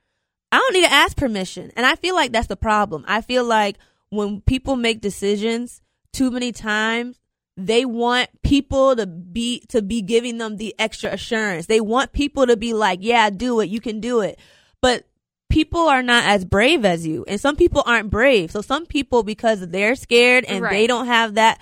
[0.52, 1.72] I don't need to ask permission.
[1.76, 3.04] And I feel like that's the problem.
[3.08, 3.78] I feel like
[4.10, 5.82] when people make decisions
[6.14, 7.20] too many times,
[7.58, 11.68] they want people to be to be giving them the extra assurance.
[11.68, 13.70] They want people to be like, "Yeah, do it.
[13.70, 14.40] You can do it."
[14.82, 15.06] But
[15.50, 18.52] people are not as brave as you, and some people aren't brave.
[18.52, 21.60] So some people because they're scared and they don't have that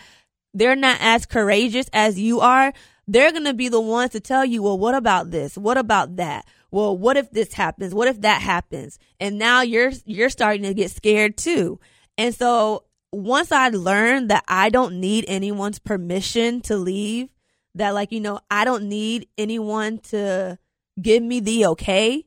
[0.54, 2.74] they're not as courageous as you are,
[3.08, 5.58] they're going to be the ones to tell you, well, what about this?
[5.58, 6.46] What about that?
[6.72, 7.94] Well, what if this happens?
[7.94, 9.00] What if that happens?
[9.20, 11.80] And now you're, you're starting to get scared too.
[12.18, 12.84] And so
[13.14, 17.30] once I learned that I don't need anyone's permission to leave,
[17.76, 20.58] that like, you know, I don't need anyone to
[21.02, 22.26] give me the okay.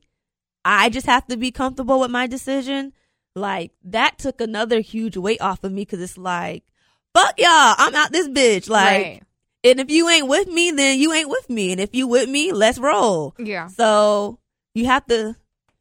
[0.65, 2.93] I just have to be comfortable with my decision.
[3.35, 6.63] Like that took another huge weight off of me because it's like,
[7.13, 8.69] fuck y'all, I'm out this bitch.
[8.69, 9.23] Like, Right.
[9.63, 11.71] and if you ain't with me, then you ain't with me.
[11.71, 13.35] And if you with me, let's roll.
[13.37, 13.67] Yeah.
[13.67, 14.39] So
[14.73, 15.35] you have to,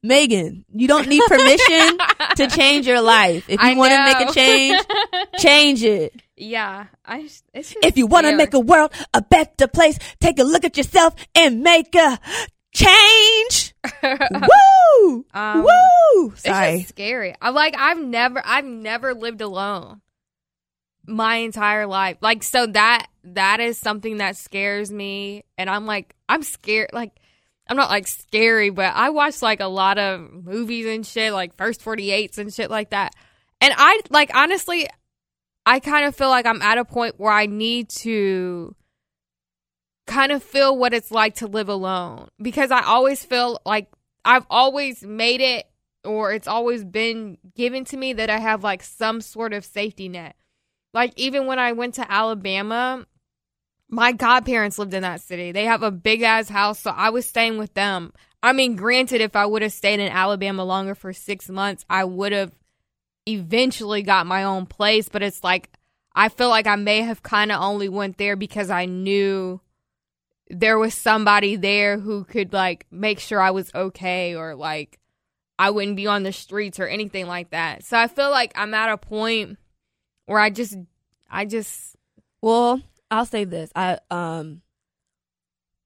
[0.07, 1.99] Megan, you don't need permission
[2.37, 3.49] to change your life.
[3.49, 4.83] If you want to make a change,
[5.39, 6.15] change it.
[6.37, 6.87] Yeah.
[7.05, 7.29] I.
[7.55, 10.77] It's If you want to make a world a better place, take a look at
[10.77, 12.19] yourself and make a
[12.75, 13.75] change.
[14.03, 15.25] Woo!
[15.33, 16.31] Um, Woo!
[16.33, 16.79] It's Sorry.
[16.79, 17.35] just scary.
[17.41, 20.01] I like I've never I've never lived alone
[21.07, 22.19] my entire life.
[22.21, 27.13] Like so that that is something that scares me and I'm like I'm scared like
[27.69, 31.57] I'm not like scary, but I watch like a lot of movies and shit like
[31.57, 33.15] first 48s and shit like that.
[33.61, 34.89] And I like honestly
[35.65, 38.75] I kind of feel like I'm at a point where I need to
[40.07, 43.89] kind of feel what it's like to live alone because I always feel like
[44.25, 45.67] I've always made it
[46.05, 50.09] or it's always been given to me that I have like some sort of safety
[50.09, 50.37] net.
[50.95, 53.05] Like even when I went to Alabama,
[53.89, 55.53] my godparents lived in that city.
[55.53, 58.13] They have a big ass house, so I was staying with them.
[58.43, 62.05] I mean, granted, if I would have stayed in Alabama longer for six months, I
[62.05, 62.53] would have
[63.27, 65.09] eventually got my own place.
[65.09, 65.71] But it's like
[66.15, 69.61] I feel like I may have kind of only went there because I knew
[70.49, 74.99] there was somebody there who could like make sure I was okay or like
[75.59, 77.85] I wouldn't be on the streets or anything like that.
[77.85, 79.59] So I feel like I'm at a point
[80.27, 80.77] where I just
[81.31, 81.97] I just
[82.41, 82.81] Well,
[83.11, 83.71] I'll say this.
[83.75, 84.63] I um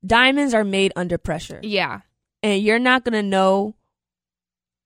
[0.04, 1.60] diamonds are made under pressure.
[1.62, 2.00] yeah.
[2.42, 3.74] And you're not going to know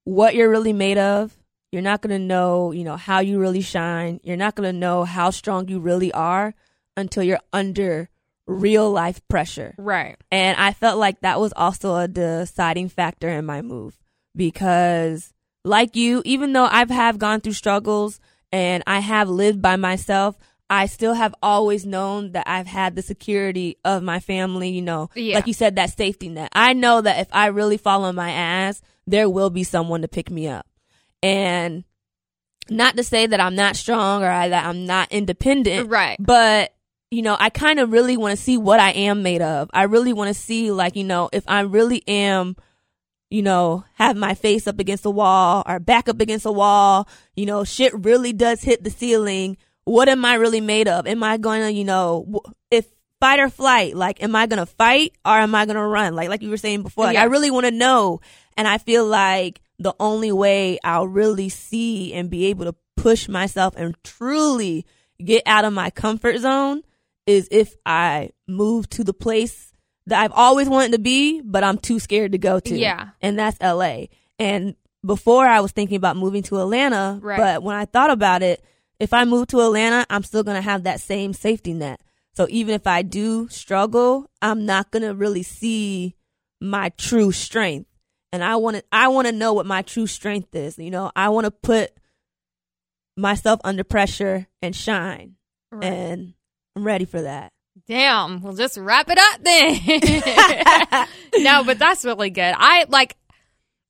[0.02, 1.36] what you're really made of.
[1.70, 4.18] You're not going to know, you know, how you really shine.
[4.24, 6.52] You're not going to know how strong you really are
[6.96, 8.08] until you're under
[8.48, 9.76] real life pressure.
[9.78, 10.16] Right.
[10.32, 13.96] And I felt like that was also a deciding factor in my move
[14.34, 15.32] because
[15.64, 18.18] like you, even though I've have gone through struggles
[18.50, 20.36] and I have lived by myself,
[20.74, 25.08] I still have always known that I've had the security of my family, you know,
[25.14, 25.36] Yeah.
[25.36, 26.50] like you said, that safety net.
[26.52, 30.08] I know that if I really fall on my ass, there will be someone to
[30.08, 30.66] pick me up.
[31.22, 31.84] And
[32.68, 36.16] not to say that I'm not strong or I, that I'm not independent, Right.
[36.18, 36.72] but
[37.10, 39.70] you know, I kind of really want to see what I am made of.
[39.72, 42.56] I really want to see, like, you know, if I really am,
[43.30, 47.06] you know, have my face up against the wall or back up against the wall,
[47.36, 49.56] you know, shit really does hit the ceiling.
[49.84, 51.06] What am I really made of?
[51.06, 52.86] Am I going to, you know, if
[53.20, 56.14] fight or flight, like, am I going to fight or am I going to run?
[56.14, 57.22] Like, like you were saying before, like, Yeah.
[57.22, 58.20] I really want to know.
[58.56, 63.28] And I feel like the only way I'll really see and be able to push
[63.28, 64.86] myself and truly
[65.22, 66.82] get out of my comfort zone
[67.26, 69.72] is if I move to the place
[70.06, 72.76] that I've always wanted to be, but I'm too scared to go to.
[72.76, 73.08] Yeah.
[73.22, 74.06] And that's LA.
[74.38, 74.74] And
[75.04, 77.38] before I was thinking about moving to Atlanta, Right.
[77.38, 78.62] but when I thought about it,
[79.04, 82.00] if I move to Atlanta, I'm still going to have that same safety net.
[82.34, 86.16] So even if I do struggle, I'm not going to really see
[86.58, 87.90] my true strength.
[88.32, 90.78] And I want to I want to know what my true strength is.
[90.78, 91.92] You know, I want to put
[93.16, 95.36] myself under pressure and shine.
[95.70, 95.84] Right.
[95.84, 96.34] And
[96.74, 97.52] I'm ready for that.
[97.86, 101.08] Damn, we'll just wrap it up then.
[101.44, 102.54] no, but that's really good.
[102.56, 103.16] I like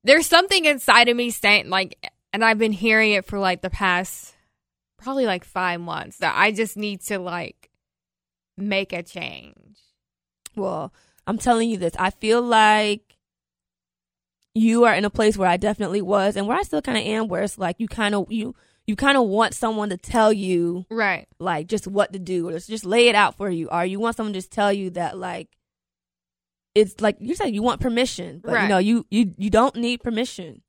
[0.03, 1.97] there's something inside of me saying like
[2.33, 4.34] and I've been hearing it for like the past
[5.05, 7.71] probably like 5 months that I just need to like
[8.57, 9.79] make a change.
[10.57, 10.93] Well,
[11.27, 11.95] I'm telling you this.
[11.99, 13.17] I feel like
[14.55, 17.05] you are in a place where I definitely was and where I still kind of
[17.05, 18.55] am where it's like you kind of you
[18.87, 21.27] you kind of want someone to tell you Right.
[21.41, 23.99] like just what to do or just, just lay it out for you or you
[23.99, 25.49] want someone to just tell you that like
[26.77, 30.03] it's like you said you want permission but you know you you you don't need
[30.03, 30.63] permission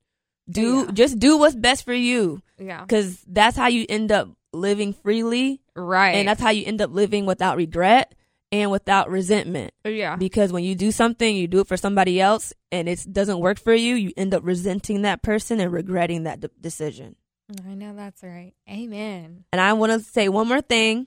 [0.50, 0.90] do Yeah.
[0.92, 2.84] just do what's best for you Yeah.
[2.86, 6.14] cuz that's how you end up living freely Right.
[6.16, 8.14] and that's how you end up living without regret
[8.52, 10.14] and without resentment yeah.
[10.16, 13.58] because when you do something you do it for somebody else and it doesn't work
[13.58, 17.16] for you you end up resenting that person and regretting that de- decision
[17.64, 18.54] I know that's right.
[18.68, 19.44] Amen.
[19.52, 21.06] and I want to say one more thing.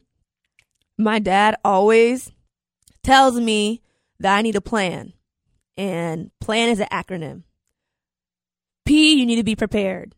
[0.98, 2.32] My dad always
[3.04, 3.82] tells me
[4.22, 5.12] that I need a plan.
[5.76, 7.44] And plan is an acronym.
[8.90, 10.16] P, you need to be prepared.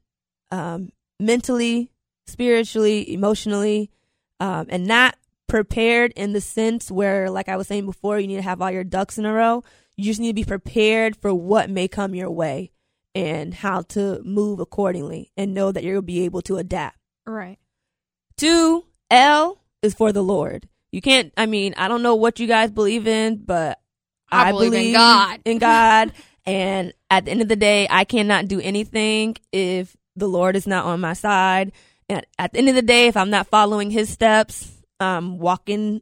[0.49, 1.91] Um, mentally,
[2.26, 3.91] spiritually, emotionally,
[4.39, 5.17] um, and not
[5.47, 8.72] prepared in the sense where, like I was saying before, you need to have all
[8.72, 9.65] your ducks in a row.
[9.97, 12.72] You just need to be prepared for what may come your way
[13.13, 16.97] and how to move accordingly and know that you'll be able to adapt.
[17.26, 17.59] Right.
[18.38, 20.69] Two, L is for the Lord.
[20.93, 23.82] You can't, I mean, I don't know what you guys believe in, but
[24.32, 25.41] I I, believe in God.
[25.43, 26.13] in God.
[26.45, 30.67] and at the end of the day, I cannot do anything if the Lord is
[30.67, 31.71] not on my side.
[32.09, 36.01] And at the end of the day, if I'm not following his steps, I'm walking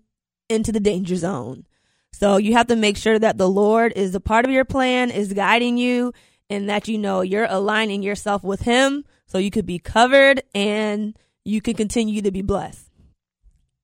[0.50, 1.66] into the danger zone.
[2.14, 5.12] So you have to make sure that the Lord is a part of your plan,
[5.12, 6.14] is guiding you,
[6.50, 11.18] and that you know you're aligning yourself with him so you could be covered and
[11.46, 12.90] you can continue to be blessed.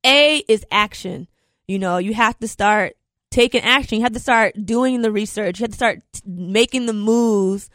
[0.05, 1.27] A is action.
[1.67, 2.95] You know, you have to start
[3.35, 3.97] taking action.
[3.97, 5.59] You have to start doing the research.
[5.59, 7.69] You have to start t- making the moves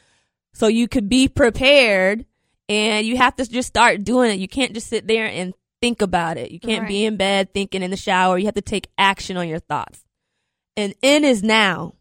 [0.54, 2.24] so you could be prepared
[2.68, 4.38] and you have to just start doing it.
[4.38, 5.52] You can't just sit there and
[5.82, 6.50] think about it.
[6.50, 8.38] You can't be in bed thinking in the shower.
[8.38, 10.02] You have to take action on your thoughts.
[10.76, 11.94] And N is now.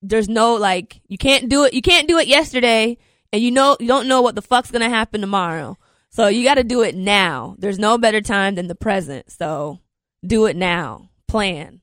[0.00, 1.74] There's no like you can't do it.
[1.74, 2.96] You can't do it yesterday
[3.32, 5.78] and you know you don't know what the fuck's going to happen tomorrow.
[6.10, 7.56] So you got to do it now.
[7.58, 9.30] There's no better time than the present.
[9.32, 9.80] So
[10.24, 11.10] do it now.
[11.26, 11.81] Plan.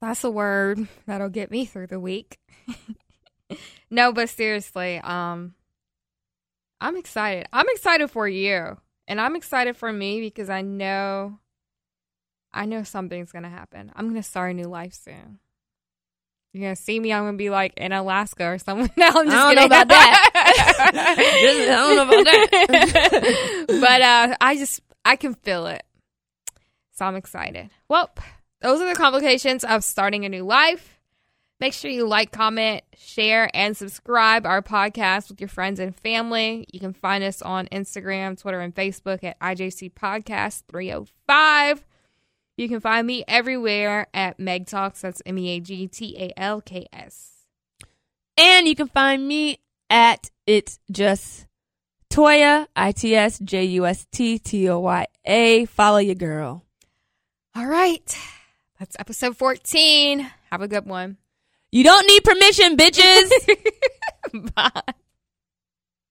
[0.00, 2.38] That's a word that'll get me through the week.
[3.90, 5.54] no, but seriously, um
[6.80, 7.46] I'm excited.
[7.52, 8.78] I'm excited for you.
[9.08, 11.38] And I'm excited for me because I know
[12.52, 13.90] I know something's gonna happen.
[13.96, 15.38] I'm gonna start a new life soon.
[16.52, 18.88] You're gonna see me, I'm gonna be like in Alaska or somewhere.
[18.96, 20.30] No, I'm just I don't know about that.
[21.40, 23.64] Just- I don't know about that.
[23.68, 25.82] but uh I just I can feel it.
[26.92, 27.70] So I'm excited.
[27.88, 28.10] Well,
[28.60, 30.98] those are the complications of starting a new life.
[31.60, 36.66] Make sure you like, comment, share, and subscribe our podcast with your friends and family.
[36.72, 41.84] You can find us on Instagram, Twitter, and Facebook at IJC Podcast 305.
[42.56, 45.00] You can find me everywhere at Meg Talks.
[45.00, 47.44] That's M E A G T A L K S.
[48.36, 49.58] And you can find me
[49.90, 51.46] at it's just
[52.08, 55.64] Toya, I T S J U S T T O Y A.
[55.66, 56.64] Follow your girl.
[57.56, 58.16] All right.
[58.78, 60.20] That's episode 14.
[60.50, 61.16] Have a good one.
[61.72, 63.30] You don't need permission, bitches.
[64.54, 64.94] Bye.